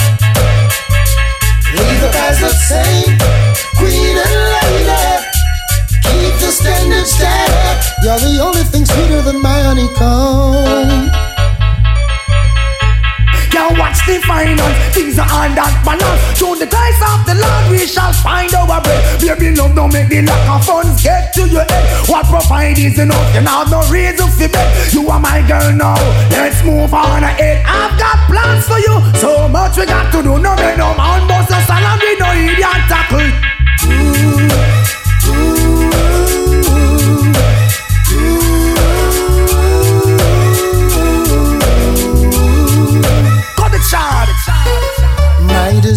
Leave 1.77 1.99
the 2.01 2.09
guys 2.13 2.39
the 2.39 2.51
same, 2.71 3.17
queen 3.75 4.15
and 4.15 4.35
lady. 4.55 5.03
Keep 6.07 6.33
the 6.39 6.51
standard 6.51 7.05
steady. 7.05 7.53
You're 8.03 8.19
the 8.19 8.39
only 8.41 8.63
thing 8.63 8.85
sweeter 8.85 9.21
than 9.21 9.41
my 9.41 9.59
honeycomb. 9.61 10.06
The 14.07 14.17
finance. 14.23 14.95
Things 14.95 15.19
are 15.19 15.27
on 15.27 15.51
that 15.59 15.75
balance. 15.83 16.19
Through 16.39 16.63
the 16.63 16.69
grace 16.71 17.01
of 17.03 17.27
the 17.27 17.35
Lord, 17.35 17.63
we 17.69 17.83
shall 17.83 18.15
find 18.23 18.49
our 18.55 18.79
bread. 18.79 19.03
Baby, 19.19 19.53
love 19.53 19.75
don't 19.75 19.91
make 19.91 20.07
the 20.07 20.23
lack 20.23 20.43
of 20.47 20.63
funds 20.63 21.03
get 21.03 21.35
to 21.35 21.43
your 21.45 21.67
head. 21.67 21.83
What 22.07 22.25
provide 22.25 22.79
is 22.79 22.97
enough, 22.97 23.27
you 23.35 23.43
have 23.43 23.67
no 23.69 23.83
reason 23.91 24.31
for 24.31 24.47
bet. 24.47 24.67
You 24.95 25.03
are 25.11 25.19
my 25.19 25.43
girl 25.43 25.75
now. 25.75 25.99
Let's 26.31 26.63
move 26.63 26.93
on 26.95 27.23
ahead. 27.23 27.61
I've 27.67 27.99
got 27.99 28.17
plans 28.31 28.63
for 28.65 28.79
you. 28.79 28.95
So 29.19 29.47
much 29.51 29.75
we 29.77 29.85
got 29.85 30.09
to 30.15 30.23
do. 30.23 30.39
No 30.39 30.55
make 30.55 30.79
no 30.79 30.95
man 30.95 31.27
bust 31.27 31.51
a 31.51 31.59
salary, 31.67 32.15
no 32.15 32.31
idiot 32.31 32.81
tackle. 32.87 33.27
Ooh, 33.87 34.66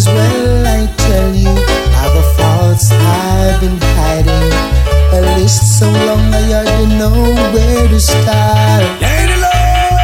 as 0.01 0.07
well 0.07 0.65
I 0.65 0.87
tell 0.97 1.31
you 1.35 1.53
the 2.17 2.25
faults 2.37 2.89
I've 2.91 3.61
been 3.61 3.77
hiding. 3.97 4.49
A 5.13 5.19
list 5.37 5.77
so 5.77 5.85
long 6.07 6.25
I 6.33 6.41
hardly 6.53 6.87
know 6.97 7.13
where 7.53 7.87
to 7.87 7.99
start. 7.99 8.83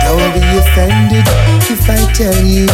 Don't 0.05 0.33
be 0.37 0.43
offended 0.61 1.25
if 1.73 1.89
I 1.89 2.01
tell 2.13 2.37
you 2.45 2.67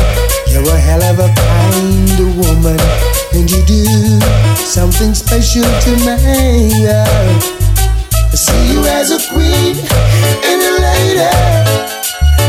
you're 0.52 0.68
a 0.68 0.80
hell 0.88 1.04
of 1.12 1.20
a 1.20 1.30
kind 1.34 2.20
of 2.24 2.30
woman, 2.44 2.80
and 3.34 3.50
you 3.50 3.62
do 3.66 3.86
something 4.76 5.14
special 5.14 5.64
to 5.86 5.92
me. 6.06 6.88
I 6.92 8.36
see 8.36 8.64
you 8.74 8.82
as 9.00 9.12
a 9.12 9.20
queen 9.32 9.76
and 10.50 10.60
a 10.70 10.74
lady. 10.88 11.32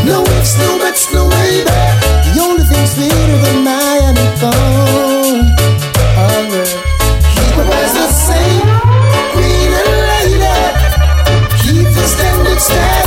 No 0.08 0.22
ifs, 0.36 0.58
no 0.58 0.78
buts, 0.78 1.12
no 1.14 1.28
way 1.28 1.64
back. 1.64 1.94
The 2.34 2.40
only 2.42 2.64
thing 2.64 2.86
sweeter 2.86 3.38
than 3.44 3.64
my 3.64 3.83
Alright. 6.04 6.70
Keep 7.32 7.56
as 7.72 7.92
the 7.94 8.08
same. 8.12 8.68
Keep 11.62 11.86
the. 11.94 13.03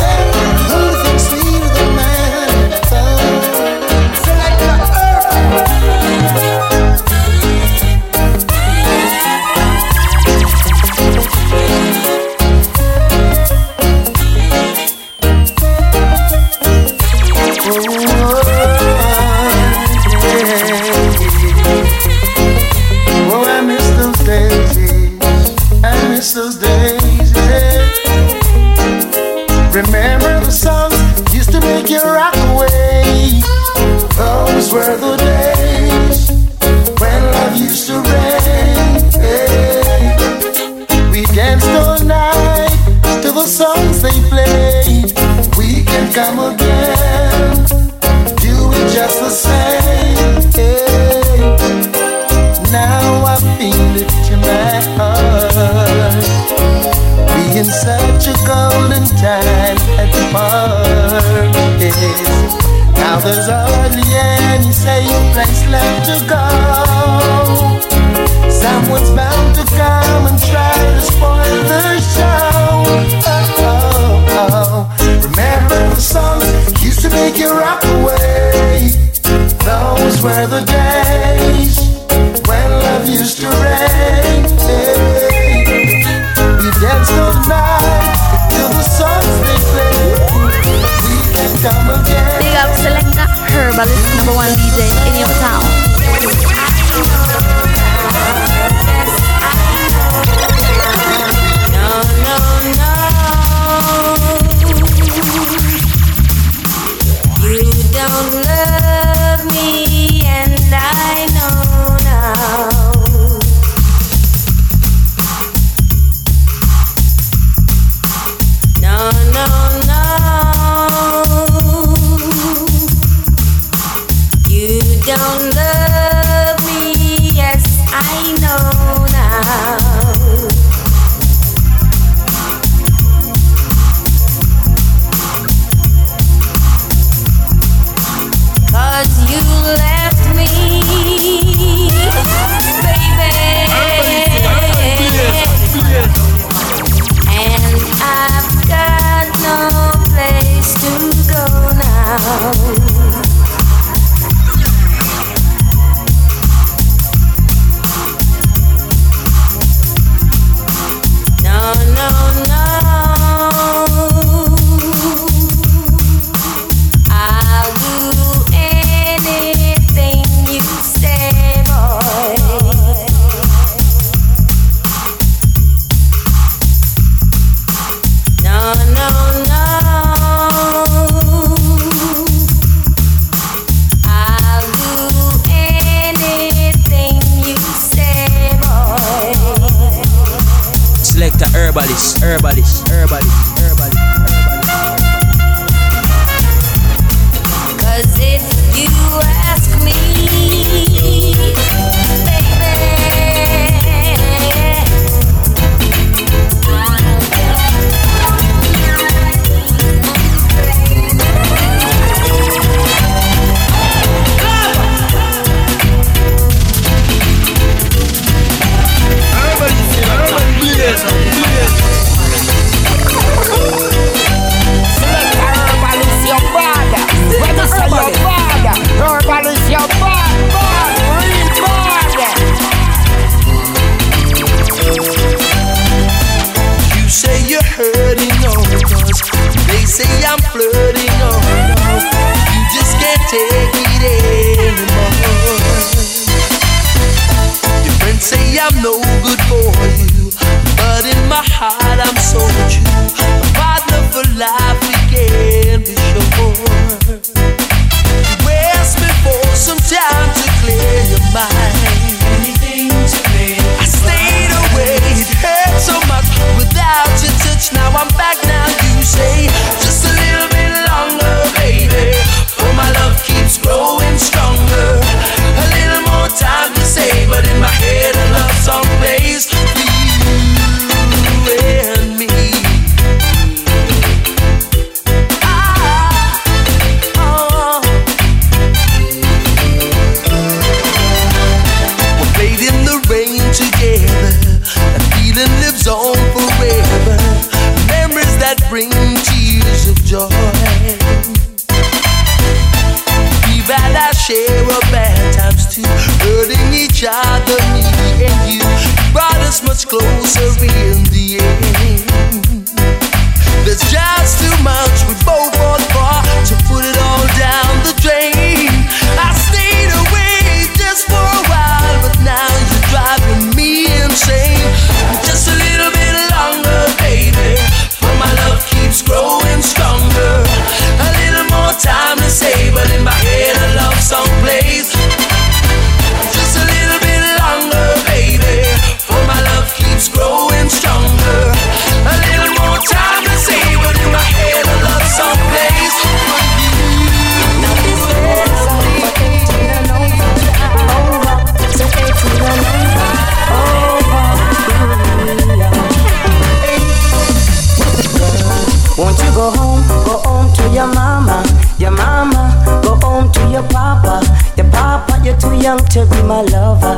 Won't 358.98 359.20
you 359.20 359.32
go 359.36 359.52
home, 359.52 359.88
go 360.06 360.18
home 360.26 360.52
to 360.56 360.64
your 360.74 360.88
mama, 360.88 361.46
your 361.78 361.92
mama, 361.92 362.82
go 362.84 362.96
home 362.96 363.32
to 363.32 363.42
your 363.52 363.62
papa, 363.70 364.24
your 364.58 364.68
papa, 364.72 365.22
you're 365.24 365.38
too 365.38 365.56
young 365.56 365.78
to 365.78 366.08
be 366.08 366.20
my 366.24 366.42
lover, 366.42 366.98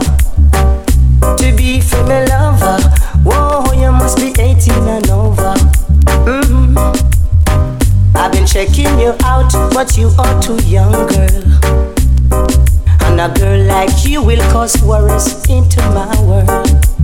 to 1.36 1.54
be 1.58 1.80
me 1.82 2.26
lover. 2.32 2.80
Whoa, 3.26 3.74
you 3.74 3.92
must 3.92 4.16
be 4.16 4.34
18 4.40 4.72
and 4.88 5.10
over. 5.10 5.54
Mm. 6.24 6.78
I've 8.16 8.32
been 8.32 8.48
checking 8.48 8.98
you 8.98 9.14
out, 9.26 9.52
but 9.74 9.98
you 9.98 10.10
are 10.18 10.42
too 10.42 10.56
young, 10.66 10.94
girl. 10.94 11.44
And 13.02 13.20
a 13.20 13.28
girl 13.38 13.62
like 13.66 14.06
you 14.06 14.24
will 14.24 14.42
cause 14.54 14.82
worries 14.82 15.50
into 15.50 15.82
my 15.92 16.16
world. 16.22 16.99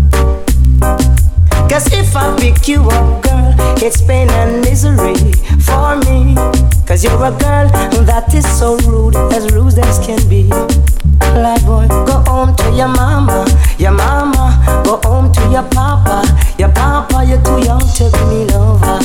Cause 1.70 1.92
if 1.92 2.16
I 2.16 2.36
pick 2.40 2.68
you 2.68 2.82
up, 2.90 3.24
girl, 3.24 3.54
it's 3.84 4.02
pain 4.02 4.30
and 4.30 4.62
misery 4.62 5.16
for 5.60 5.98
me. 6.08 6.36
Cause 6.86 7.04
you're 7.04 7.14
a 7.16 7.32
girl 7.32 7.68
that 8.06 8.34
is 8.34 8.48
so 8.58 8.78
rude, 8.88 9.16
as 9.34 9.52
rude 9.54 9.78
as 9.80 10.00
can 10.06 10.22
be. 10.30 10.48
Like 11.36 11.66
boy, 11.66 11.88
go 12.08 12.24
home 12.32 12.56
to 12.56 12.72
your 12.72 12.88
mama, 12.88 13.46
your 13.78 13.92
mama, 13.92 14.56
go 14.86 15.02
home 15.04 15.34
to 15.34 15.42
your 15.50 15.64
papa, 15.64 16.24
your 16.58 16.72
papa, 16.72 17.26
you're 17.28 17.42
too 17.44 17.60
young 17.66 17.82
to 17.82 18.10
be 18.12 18.24
me 18.30 18.46
lover, 18.54 19.00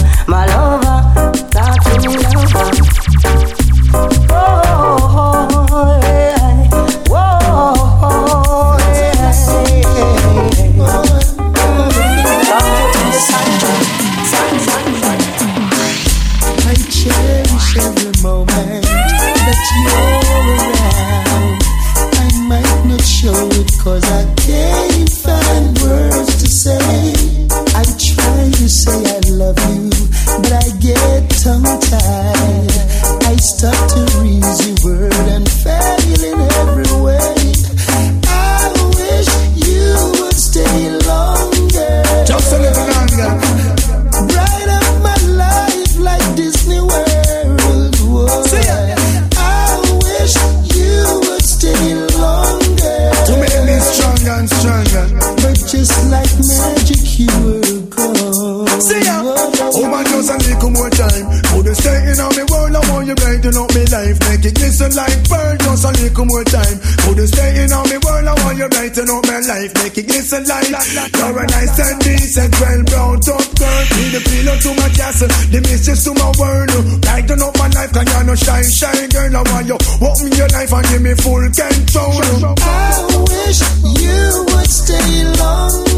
brighten 63.51 63.63
up 63.63 63.75
me 63.75 63.85
life. 63.91 64.19
Make 64.29 64.45
it 64.45 64.55
glisten 64.55 64.95
like 64.95 65.29
pearl. 65.29 65.57
Just 65.59 65.85
a 65.85 65.91
little 65.91 66.25
more 66.27 66.45
time. 66.45 66.79
Could 67.03 67.19
you 67.19 67.27
stay 67.27 67.65
in 67.65 67.73
on 67.73 67.89
me 67.89 67.99
world? 67.99 68.27
I 68.27 68.35
want 68.45 68.59
you 68.59 68.69
brighten 68.69 69.11
up 69.11 69.27
my 69.27 69.41
life. 69.41 69.73
Make 69.75 69.99
it 69.99 70.07
glisten 70.07 70.45
like 70.47 70.71
You're 70.71 71.39
a 71.39 71.47
nice 71.47 71.79
and 71.79 72.01
decent, 72.01 72.55
well 72.61 72.83
brought 72.85 73.29
up 73.29 73.47
girl. 73.59 73.83
Be 73.91 74.05
the 74.15 74.21
pillow 74.23 74.57
to 74.57 74.71
my 74.79 74.89
castle, 74.95 75.29
the 75.51 75.61
mistress 75.63 76.05
to 76.05 76.15
my 76.15 76.31
world. 76.39 76.71
Brighten 77.03 77.43
up 77.43 77.55
my 77.59 77.69
life, 77.75 77.93
can 77.93 78.07
you 78.07 78.23
no 78.25 78.35
shine, 78.35 78.71
shine, 78.71 79.09
girl? 79.11 79.37
I 79.37 79.43
want 79.51 79.67
you 79.67 79.79
open 79.99 80.31
your 80.37 80.49
life 80.49 80.73
and 80.73 80.87
give 80.89 81.03
me 81.03 81.15
full 81.15 81.43
control. 81.51 82.55
I 82.61 83.03
wish 83.27 83.61
you 83.99 84.21
would 84.47 84.71
stay 84.71 85.27
longer. 85.43 85.91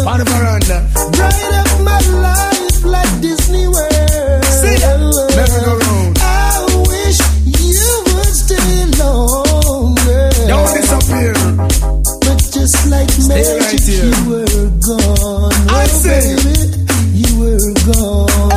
On 0.00 0.18
the 0.18 0.24
veranda. 0.24 0.88
Bright 1.12 1.52
up 1.60 1.80
my 1.84 2.00
life 2.24 2.84
like 2.84 3.20
Disney 3.20 3.68
World. 3.68 4.44
See 4.44 4.80
ya. 4.80 4.96
Merry 5.36 5.64
go 5.64 5.76
round. 5.76 5.89
Like 12.90 13.10
Stay 13.10 13.40
magic, 13.40 13.60
right 13.62 13.80
here. 13.80 14.04
you 14.04 14.20
were 14.30 14.70
gone. 14.82 15.52
I 15.70 15.82
Oh, 15.82 16.00
say. 16.02 16.22
you 17.14 17.30
were 17.40 17.72
gone. 17.86 18.50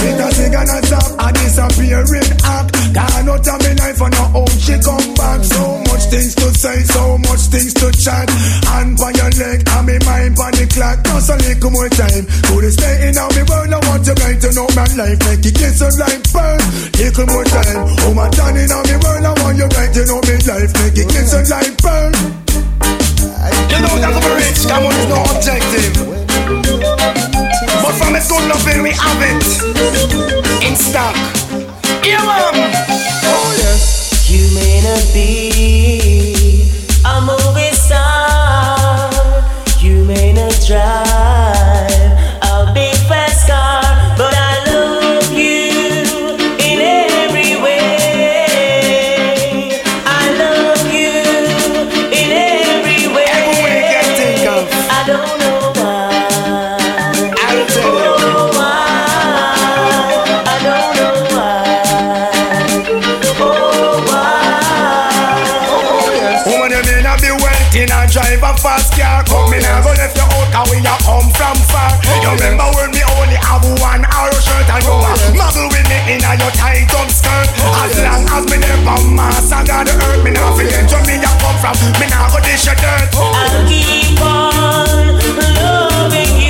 It 0.00 0.16
a 0.20 0.28
sing 0.32 0.54
and 0.56 0.70
a 0.70 0.78
stop 0.86 1.06
a 1.20 1.28
disappearing 1.36 2.30
act. 2.44 2.68
Gone 2.96 3.28
out 3.28 3.46
of 3.46 3.58
me 3.62 3.70
life 3.78 4.00
and 4.00 4.12
now 4.16 4.28
home 4.34 4.48
she 4.58 4.74
come 4.80 5.08
back. 5.14 5.44
So 5.44 5.78
much 5.92 6.04
things 6.10 6.34
to 6.40 6.48
say, 6.56 6.82
so 6.88 7.18
much 7.18 7.42
things 7.52 7.74
to 7.74 7.92
chat. 7.92 8.26
Hand 8.66 8.98
on 9.00 9.12
your 9.14 9.30
leg 9.38 9.60
and 9.68 9.84
me 9.86 9.96
mind 10.08 10.34
on 10.40 10.52
the 10.56 10.66
clock. 10.72 10.98
Just 11.04 11.30
a 11.30 11.36
little 11.36 11.70
more 11.70 11.88
time. 11.92 12.24
Could 12.48 12.64
you 12.64 12.72
stay 12.72 13.08
in 13.08 13.18
on 13.20 13.28
me 13.36 13.42
world? 13.44 13.70
I 13.70 13.78
want 13.86 14.06
you 14.08 14.14
brighten 14.16 14.56
up 14.58 14.72
my 14.74 14.86
life, 14.96 15.18
make 15.28 15.44
it 15.46 15.54
glisten 15.54 15.92
like 16.00 16.22
pearl. 16.32 16.58
Little 16.96 17.26
more 17.28 17.44
time. 17.44 17.80
Oh 18.08 18.14
my 18.16 18.26
turn 18.32 18.56
in 18.56 18.72
on 18.72 18.82
me 18.88 18.96
world, 19.04 19.24
I 19.28 19.32
want 19.44 19.56
you 19.60 19.68
brighten 19.68 20.08
up 20.10 20.24
my 20.24 20.36
life, 20.48 20.72
make 20.80 20.96
it 20.98 21.08
glisten 21.12 21.44
like 21.52 21.74
pearl. 21.78 22.39
You 23.40 23.80
know 23.80 23.96
that 23.96 24.12
I'm 24.12 24.36
rich, 24.36 24.68
on, 24.84 24.92
it's 24.92 25.08
no 25.08 25.24
objective. 25.32 25.96
But 27.82 27.94
from 27.96 28.12
go 28.12 28.28
Good 28.28 28.44
loving, 28.52 28.82
we 28.82 28.90
have 28.92 29.22
it 29.24 29.40
in 30.62 30.76
stock. 30.76 31.16
Yeah, 32.04 32.20
mom. 32.20 32.52
Oh 33.24 33.54
yes. 33.56 34.28
You 34.28 34.44
may 34.54 34.82
not 34.84 35.08
be 35.14 36.68
a 37.02 37.20
movie 37.24 37.72
star. 37.72 39.08
You 39.80 40.04
may 40.04 40.34
not 40.34 40.52
drive 40.66 41.29
drive 68.10 68.42
a 68.42 68.52
fast 68.58 68.92
car. 68.98 69.22
Come 69.24 69.54
in 69.54 69.62
and 69.62 69.84
go 69.86 69.94
left 69.94 70.18
your 70.18 70.26
out, 70.26 70.50
cause 70.50 70.68
we 70.70 70.82
a 70.82 70.94
come 71.06 71.30
from 71.30 71.56
far. 71.70 71.94
You 72.18 72.34
remember 72.34 72.66
when 72.74 72.90
me 72.90 73.02
only 73.06 73.38
have 73.38 73.62
one 73.78 74.02
arrow 74.02 74.34
shirt 74.42 74.66
and 74.66 74.82
you 74.82 74.90
a 74.90 75.14
muggle 75.38 75.70
with 75.70 75.86
me 75.86 76.18
in 76.18 76.20
a 76.26 76.34
your 76.34 76.50
tight 76.58 76.90
up 76.90 77.08
skirt. 77.08 77.48
As 77.86 77.94
long 78.02 78.26
as 78.26 78.44
me 78.50 78.58
never 78.58 78.98
mass, 79.14 79.54
I 79.54 79.64
gotta 79.64 79.94
hurt 79.94 80.24
me 80.26 80.34
now. 80.34 80.54
Forget 80.58 80.90
where 80.90 81.06
me 81.06 81.22
a 81.22 81.30
come 81.38 81.58
from, 81.62 81.78
me 82.02 82.06
now 82.10 82.26
go 82.28 82.42
dish 82.42 82.66
your 82.66 82.74
dirt. 82.74 83.14
I'll 83.14 83.62
keep 83.70 84.20
on 84.20 85.14
loving 85.62 86.34
you. 86.42 86.49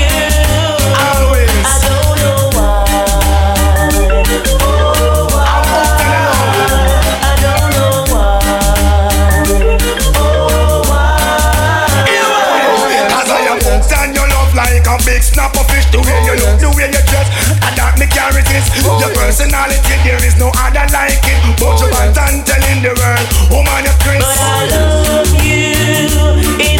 Way 16.10 16.20
you 16.26 16.34
look, 16.42 16.58
the 16.58 16.68
way 16.74 16.90
you 16.90 17.02
dress, 17.06 17.28
and 17.62 17.74
that 17.78 17.94
me 17.98 18.06
carry 18.10 18.42
this. 18.50 18.66
Your 18.82 19.12
personality, 19.14 19.94
there 20.02 20.18
is 20.26 20.34
no 20.36 20.50
other 20.58 20.86
like 20.90 21.22
it. 21.22 21.38
But 21.58 21.78
you 21.78 21.88
are 21.94 22.10
done 22.10 22.42
telling 22.42 22.82
the 22.82 22.92
world, 22.98 23.26
woman, 23.54 23.86
you're 23.86 23.98
Chris. 24.02 24.22
But 24.22 24.38
I 24.42 24.66
love 24.74 25.30
you 25.46 26.79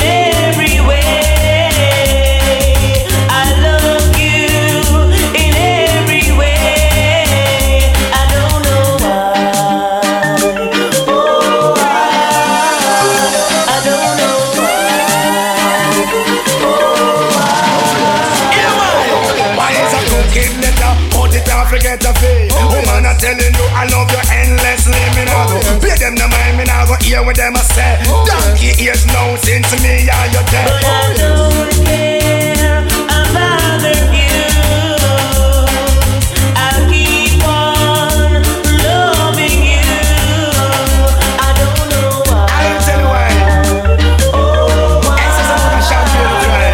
what 27.31 27.37
them 27.37 27.55
a 27.55 27.59
say. 27.59 28.03
Donkey 28.27 28.83
ears 28.83 29.07
now 29.07 29.37
since 29.37 29.71
me 29.83 30.09
and 30.11 30.33
you 30.33 30.43
dead. 30.51 30.67
But 30.67 30.85
I 30.85 31.15
don't 31.19 31.71
care 31.87 32.83
about 33.07 33.85
you. 34.19 34.43
I'll 36.59 36.83
keep 36.91 37.43
on 37.47 38.43
loving 38.83 39.63
you. 39.63 39.87
I 41.39 41.51
don't 41.59 41.87
know 41.93 42.11
why. 42.27 42.51
I'll 42.51 42.81
tell 42.83 42.99
you 42.99 43.09
why. 43.15 43.31
Oh, 44.35 44.99
why? 45.07 45.23
Exercise 45.23 45.65
on 45.67 45.73
the 45.79 45.83
champion 45.87 46.31
try. 46.43 46.71